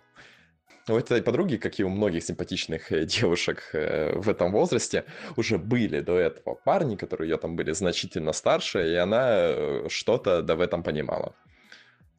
[0.90, 5.06] У этой подруги, как и у многих симпатичных э, девушек э, в этом возрасте,
[5.38, 10.56] уже были до этого парни, которые ее там были значительно старше, и она что-то да
[10.56, 11.36] в этом понимала.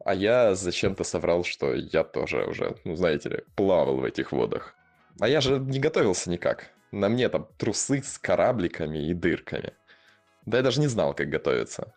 [0.04, 4.74] А я зачем-то соврал, что я тоже уже, ну знаете ли, плавал в этих водах.
[5.18, 6.70] А я же не готовился никак.
[6.92, 9.72] На мне там трусы с корабликами и дырками.
[10.46, 11.92] Да я даже не знал, как готовиться.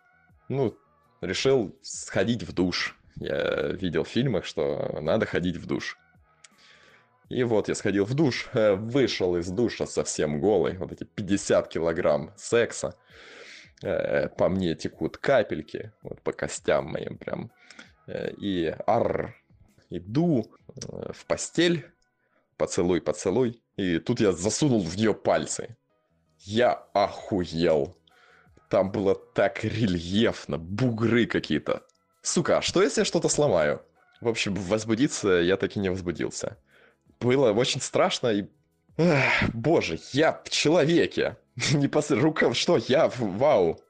[0.48, 0.76] Ну,
[1.20, 2.96] решил сходить в душ.
[3.16, 5.96] Я видел в фильмах, что надо ходить в душ.
[7.28, 10.76] И вот я сходил в душ, э, вышел из душа совсем голый.
[10.76, 12.96] Вот эти 50 килограмм секса.
[13.82, 17.50] Э, по мне текут капельки, вот по костям моим прям.
[18.06, 19.34] Э, и ар,
[19.90, 21.86] иду в постель,
[22.56, 23.62] поцелуй, поцелуй.
[23.76, 25.76] И тут я засунул в нее пальцы.
[26.40, 27.96] Я охуел.
[28.68, 31.82] Там было так рельефно, бугры какие-то.
[32.22, 33.82] Сука, а что если я что-то сломаю?
[34.20, 36.58] В общем, возбудиться я таки не возбудился.
[37.24, 38.44] Было очень страшно и...
[38.98, 41.36] Эх, боже, я в человеке.
[41.72, 42.10] Не пос...
[42.10, 42.52] Рука...
[42.52, 42.76] Что?
[42.76, 43.10] Я?
[43.16, 43.80] Вау.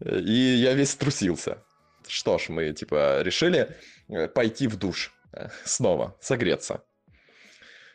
[0.00, 1.56] И я весь трусился.
[2.06, 3.74] Что ж, мы, типа, решили
[4.08, 5.14] э, пойти в душ.
[5.32, 6.84] Э, снова, согреться.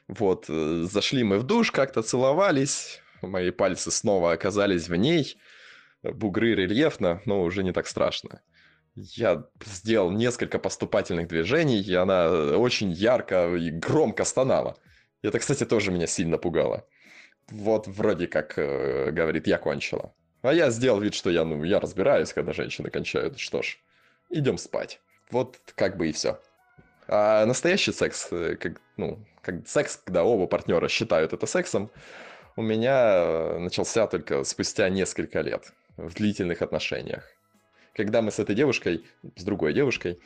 [0.08, 5.38] Вот, э, зашли мы в душ, как-то целовались, мои пальцы снова оказались в ней,
[6.02, 8.42] бугры рельефно, но уже не так страшно.
[9.02, 14.76] Я сделал несколько поступательных движений, и она очень ярко и громко стонала.
[15.22, 16.86] Это, кстати, тоже меня сильно пугало.
[17.50, 20.14] Вот вроде как, э, говорит, я кончила.
[20.42, 23.40] А я сделал вид, что я, ну, я разбираюсь, когда женщины кончают.
[23.40, 23.80] Что ж,
[24.30, 25.00] идем спать.
[25.32, 26.40] Вот как бы и все.
[27.08, 31.90] А настоящий секс, э, как, ну, как секс, когда оба партнера считают это сексом,
[32.58, 37.39] у меня э, начался только спустя несколько лет в длительных отношениях.
[37.96, 40.20] Когда мы с этой девушкой, с другой девушкой,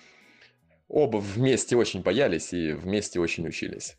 [0.87, 3.97] оба вместе очень боялись и вместе очень учились.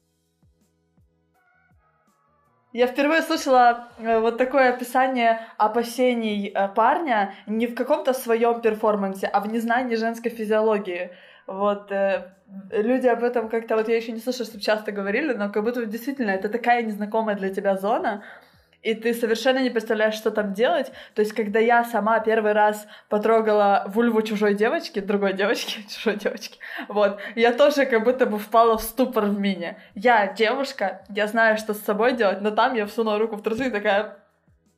[2.75, 9.29] Я впервые слышала э, вот такое описание опасений э, парня не в каком-то своем перформансе,
[9.29, 11.13] а в незнании женской физиологии.
[11.47, 12.35] Вот э,
[12.73, 15.87] люди об этом как-то, вот я еще не слышала, чтобы часто говорили, но как будто
[15.87, 18.25] действительно это такая незнакомая для тебя зона,
[18.85, 20.93] и ты совершенно не представляешь, что там делать.
[21.15, 26.59] То есть, когда я сама первый раз потрогала вульву чужой девочки, другой девочки, чужой девочки,
[26.89, 29.77] вот, я тоже как будто бы впала в ступор в мини.
[29.95, 33.69] Я девушка, я знаю, что с собой делать, но там я всунула руку в трусы
[33.69, 34.19] и такая,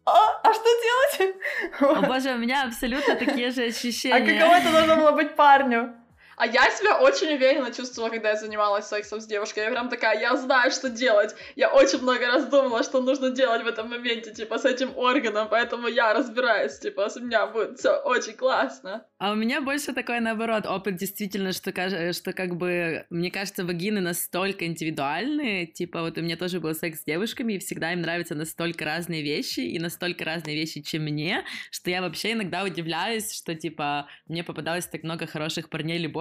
[0.05, 1.37] а, а что делать?
[1.81, 4.15] О боже, у меня абсолютно такие же ощущения.
[4.15, 5.95] А каково это должно было быть парню?
[6.37, 9.65] А я себя очень уверенно чувствовала, когда я занималась сексом с девушкой.
[9.65, 11.35] Я прям такая, я знаю, что делать.
[11.57, 15.49] Я очень много раз думала, что нужно делать в этом моменте, типа, с этим органом,
[15.49, 19.07] поэтому я разбираюсь, типа, у меня будет все очень классно.
[19.19, 21.73] А у меня больше такой, наоборот, опыт действительно, что,
[22.13, 27.01] что как бы, мне кажется, вагины настолько индивидуальные, типа, вот у меня тоже был секс
[27.01, 31.45] с девушками, и всегда им нравятся настолько разные вещи, и настолько разные вещи, чем мне,
[31.71, 35.71] что я вообще иногда удивляюсь, что, типа, мне попадалось так много хороших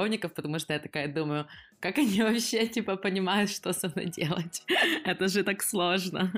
[0.06, 1.45] парней-любовников, потому что я такая думаю,
[1.80, 4.64] как они вообще, типа, понимают, что со мной делать?
[5.06, 6.32] Это же так сложно.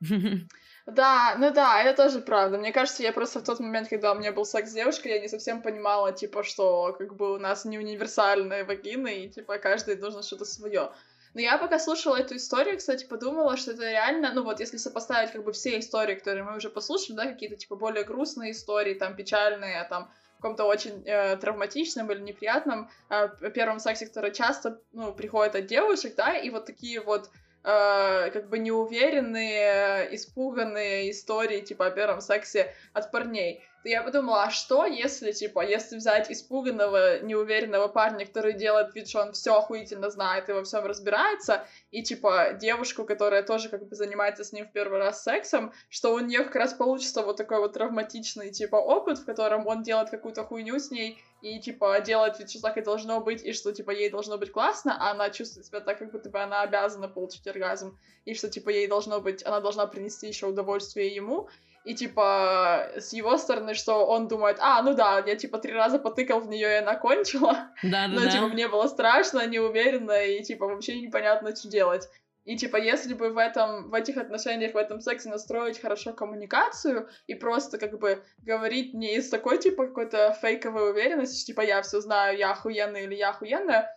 [0.86, 2.58] Да, ну да, это тоже правда.
[2.58, 5.20] Мне кажется, я просто в тот момент, когда у меня был секс с девушкой, я
[5.20, 9.94] не совсем понимала, типа, что как бы у нас не универсальные вагины, и типа каждый
[9.94, 10.90] должен что-то свое.
[11.34, 15.30] Но я пока слушала эту историю, кстати, подумала, что это реально, ну вот, если сопоставить
[15.30, 19.14] как бы все истории, которые мы уже послушали, да, какие-то типа более грустные истории, там,
[19.14, 20.10] печальные, там,
[20.42, 26.14] каком-то очень э, травматичном или неприятном э, первом сексе, который часто, ну, приходит от девушек,
[26.16, 27.30] да, и вот такие вот
[27.64, 33.62] э, как бы неуверенные, испуганные истории, типа, о первом сексе от парней.
[33.82, 39.08] То я подумала, а что, если, типа, если взять испуганного, неуверенного парня, который делает вид,
[39.08, 43.88] что он все охуительно знает и во всем разбирается, и, типа, девушку, которая тоже, как
[43.88, 47.36] бы, занимается с ним в первый раз сексом, что у нее как раз получится вот
[47.36, 52.00] такой вот травматичный, типа, опыт, в котором он делает какую-то хуйню с ней, и, типа,
[52.00, 55.10] делает вид, что так и должно быть, и что, типа, ей должно быть классно, а
[55.10, 58.86] она чувствует себя так, как будто бы она обязана получить оргазм, и что, типа, ей
[58.86, 61.48] должно быть, она должна принести еще удовольствие ему,
[61.84, 65.98] и, типа, с его стороны, что он думает, а, ну да, я, типа, три раза
[65.98, 67.70] потыкал в нее, и она кончила.
[67.82, 68.30] Да, да, Но, да.
[68.30, 72.08] типа, мне было страшно, неуверенно, и, типа, вообще непонятно, что делать.
[72.44, 77.08] И, типа, если бы в этом, в этих отношениях, в этом сексе настроить хорошо коммуникацию
[77.28, 81.82] и просто, как бы, говорить не из такой, типа, какой-то фейковой уверенности, что, типа, я
[81.82, 83.96] все знаю, я охуенная или я охуенная,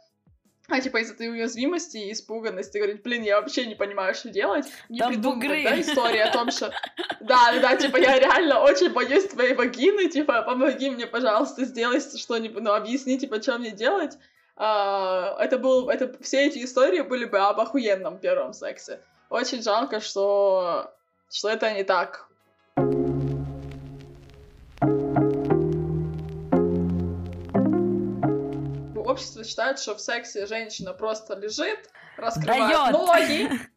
[0.68, 4.66] а типа из этой уязвимости и испуганности говорить, блин, я вообще не понимаю, что делать.
[4.90, 6.74] Не Там придумывать, да, история о том, что...
[7.20, 12.62] Да, да, типа, я реально очень боюсь твоей вагины, типа, помоги мне, пожалуйста, сделай что-нибудь,
[12.62, 14.18] ну, объясни, типа, что мне делать.
[14.58, 19.02] А, это был, это, все эти истории были бы об охуенном первом сексе.
[19.30, 20.94] Очень жалко, что,
[21.30, 22.28] что это не так.
[28.96, 32.92] Общество считает, что в сексе женщина просто лежит, раскрывает Даёт.
[32.92, 33.50] ноги,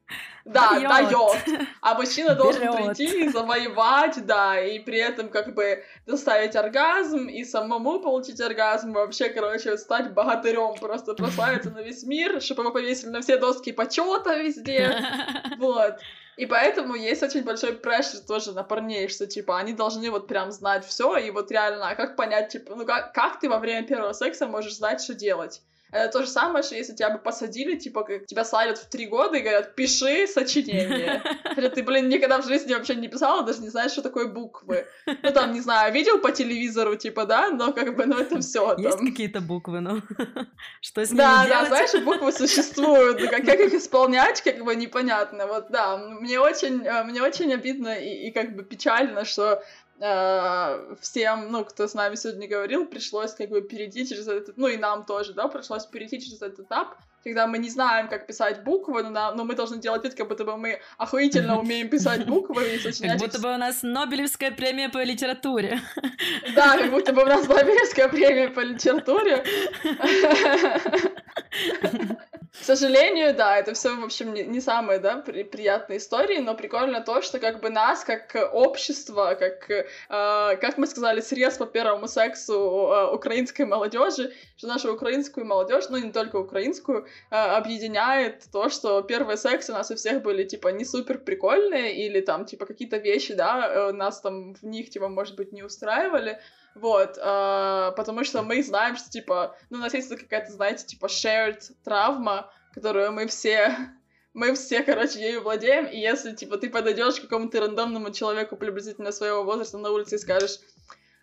[0.52, 1.68] да, дает.
[1.80, 2.76] А мужчина должен Берёт.
[2.76, 8.92] прийти и завоевать, да, и при этом как бы доставить оргазм, и самому получить оргазм,
[8.92, 13.72] вообще, короче, стать богатырем, просто прославиться на весь мир, чтобы его повесили на все доски
[13.72, 14.96] почета везде,
[15.58, 15.96] вот.
[16.36, 20.52] И поэтому есть очень большой прешер тоже на парней, что, типа, они должны вот прям
[20.52, 23.86] знать все и вот реально, а как понять, типа, ну как, как ты во время
[23.86, 25.62] первого секса можешь знать, что делать?
[25.90, 29.06] Это то же самое, что если тебя бы посадили, типа, как тебя садят в три
[29.06, 31.22] года и говорят, пиши сочинение.
[31.44, 34.86] Хотя ты, блин, никогда в жизни вообще не писала, даже не знаешь, что такое буквы.
[35.06, 38.76] Ну, там, не знаю, видел по телевизору, типа, да, но как бы, ну, это все
[38.76, 40.02] Есть какие-то буквы, ну,
[40.80, 45.46] что с ними Да, да, знаешь, буквы существуют, как, как их исполнять, как бы непонятно.
[45.46, 49.62] Вот, да, мне очень, э, мне очень обидно и, и как бы печально, что
[50.00, 54.68] э, всем, ну, кто с нами сегодня говорил, пришлось как бы перейти через этот, ну
[54.68, 58.62] и нам тоже, да, пришлось перейти через этот этап, когда мы не знаем, как писать
[58.64, 62.26] буквы, но, нам- но мы должны делать вид, как будто бы мы охуительно умеем писать
[62.26, 65.80] буквы и Как сочинять их будто бы у нас Нобелевская премия по литературе.
[66.54, 69.44] Да, как будто бы у нас Нобелевская премия по литературе.
[72.52, 76.54] К сожалению, да, это все, в общем, не, не самые, да, при- приятные истории, но
[76.54, 81.66] прикольно то, что как бы нас, как общество, как, э, как мы сказали, срез по
[81.66, 88.44] первому сексу э, украинской молодежи, что нашу украинскую молодежь, ну не только украинскую, э, объединяет
[88.50, 92.46] то, что первые сексы у нас у всех были, типа, не супер прикольные, или там,
[92.46, 96.40] типа, какие-то вещи, да, э, нас там в них, типа, может быть, не устраивали,
[96.80, 101.06] вот, а, потому что мы знаем, что, типа, ну, у нас есть какая-то, знаете, типа,
[101.06, 103.76] shared травма, которую мы все,
[104.34, 109.12] мы все, короче, ею владеем, и если, типа, ты подойдешь к какому-то рандомному человеку приблизительно
[109.12, 110.58] своего возраста на улице и скажешь,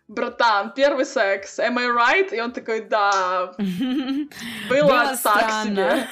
[0.08, 2.36] братан, первый секс, am I right?
[2.36, 3.54] И он такой, да,
[4.70, 6.08] было, так себе.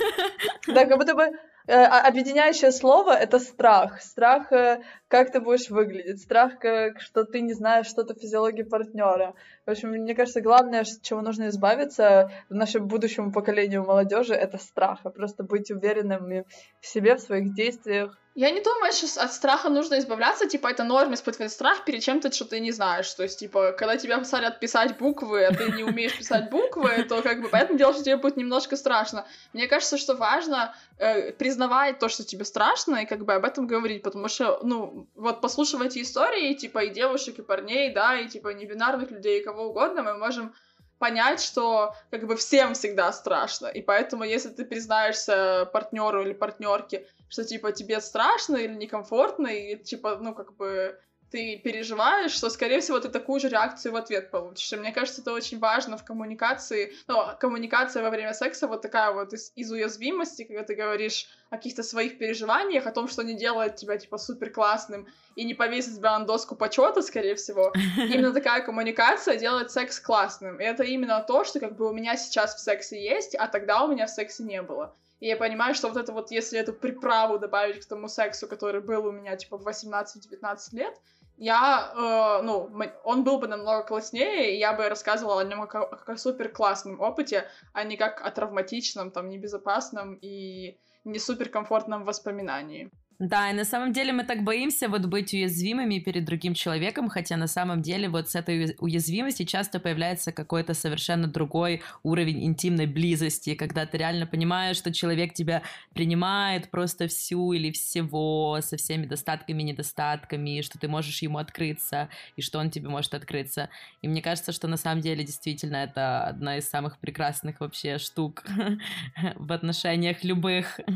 [0.68, 1.32] Да, как будто бы э,
[1.68, 4.01] объединяющее слово— это страх.
[4.01, 6.22] Страх, э, как ты будешь выглядеть.
[6.22, 6.53] Страх,
[6.99, 9.34] что ты не знаешь что-то физиологии партнера.
[9.66, 14.99] В общем, мне кажется, главное, с чего нужно избавиться нашему будущему поколению молодежи, это страх.
[15.03, 16.45] А Просто быть уверенными
[16.82, 20.84] в себе, в своих действиях Я не думаю, что от страха нужно избавляться, типа, это
[20.84, 23.14] норм испытывать страх перед чем-то, что ты не знаешь.
[23.14, 27.22] То есть, типа, когда тебя посадят писать буквы, а ты не умеешь писать буквы, то,
[27.22, 29.28] как бы, поэтому дело, что тебе будет немножко страшно.
[29.54, 33.68] Мне кажется, что важно э, признавать то, что тебе страшно, и, как бы, об этом
[33.68, 38.50] говорить, потому что, ну, вот, послушав истории, типа, и девушек, и парней, да, и, типа,
[38.50, 40.56] небинарных людей, и кого угодно, мы можем
[41.04, 43.68] понять, что как бы всем всегда страшно.
[43.68, 49.76] И поэтому, если ты признаешься партнеру или партнерке, что типа тебе страшно или некомфортно, и
[49.76, 50.97] типа, ну, как бы
[51.34, 54.72] ты переживаешь, что, скорее всего, ты такую же реакцию в ответ получишь.
[54.72, 56.94] И мне кажется, это очень важно в коммуникации.
[57.08, 61.58] Ну, коммуникация во время секса вот такая вот из, из уязвимости, когда ты говоришь о
[61.58, 65.96] каких-то своих переживаниях, о том, что не делает тебя, типа, супер классным, и не повесить
[65.96, 67.74] тебя на доску почета, скорее всего.
[67.98, 70.60] Именно такая коммуникация делает секс классным.
[70.60, 73.84] И это именно то, что как бы у меня сейчас в сексе есть, а тогда
[73.84, 74.94] у меня в сексе не было.
[75.20, 78.82] И я понимаю, что вот это вот, если эту приправу добавить к тому сексу, который
[78.82, 80.94] был у меня, типа, в 18-19 лет,
[81.38, 82.72] я, э, ну,
[83.04, 86.50] он был бы намного класснее, и я бы рассказывала о нем как, как о супер
[86.50, 92.90] классном опыте, а не как о травматичном, там, небезопасном и не супер комфортном воспоминании.
[93.24, 97.38] Да, и на самом деле мы так боимся вот быть уязвимыми перед другим человеком, хотя
[97.38, 103.55] на самом деле вот с этой уязвимости часто появляется какой-то совершенно другой уровень интимной близости,
[103.55, 105.61] когда ты реально понимаешь, что человек тебя
[105.93, 112.09] принимает просто всю или всего, со всеми достатками и недостатками, что ты можешь ему открыться,
[112.36, 113.69] и что он тебе может открыться.
[114.01, 118.43] И мне кажется, что на самом деле действительно это одна из самых прекрасных вообще штук
[119.36, 120.82] в отношениях любых.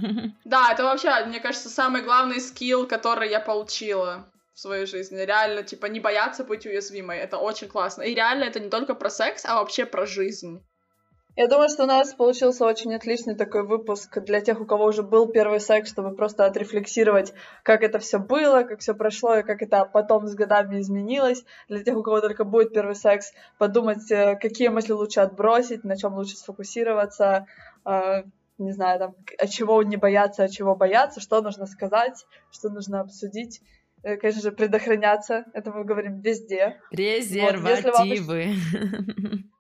[0.44, 5.18] Да, это вообще, мне кажется, самый главный скилл, который я получила в своей жизни.
[5.18, 7.18] Реально, типа, не бояться быть уязвимой.
[7.18, 8.04] Это очень классно.
[8.04, 10.64] И реально это не только про секс, а вообще про жизнь.
[11.38, 15.04] Я думаю, что у нас получился очень отличный такой выпуск для тех, у кого уже
[15.04, 19.62] был первый секс, чтобы просто отрефлексировать, как это все было, как все прошло и как
[19.62, 21.46] это потом с годами изменилось.
[21.70, 25.96] Для тех, у кого только будет первый секс, подумать, э, какие мысли лучше отбросить, на
[25.96, 27.46] чем лучше сфокусироваться,
[27.86, 28.24] э,
[28.58, 33.02] не знаю, там, от чего не бояться, от чего бояться, что нужно сказать, что нужно
[33.02, 33.62] обсудить.
[34.04, 36.80] Э, конечно же, предохраняться, это мы говорим везде.
[36.92, 38.56] Презервативы.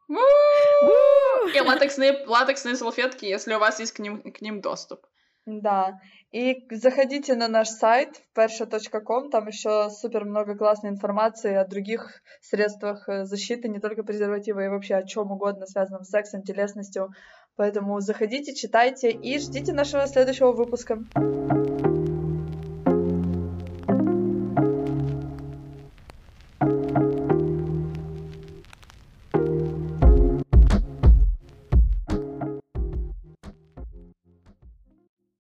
[1.55, 5.01] И латексные, латексные салфетки, если у вас есть к ним, к ним доступ.
[5.45, 6.01] Да.
[6.31, 13.07] И заходите на наш сайт persha.com, там еще супер много классной информации о других средствах
[13.07, 17.13] э, защиты, не только презерватива, и вообще о чем угодно, связанном с сексом, телесностью.
[17.57, 21.03] Поэтому заходите, читайте и ждите нашего следующего выпуска.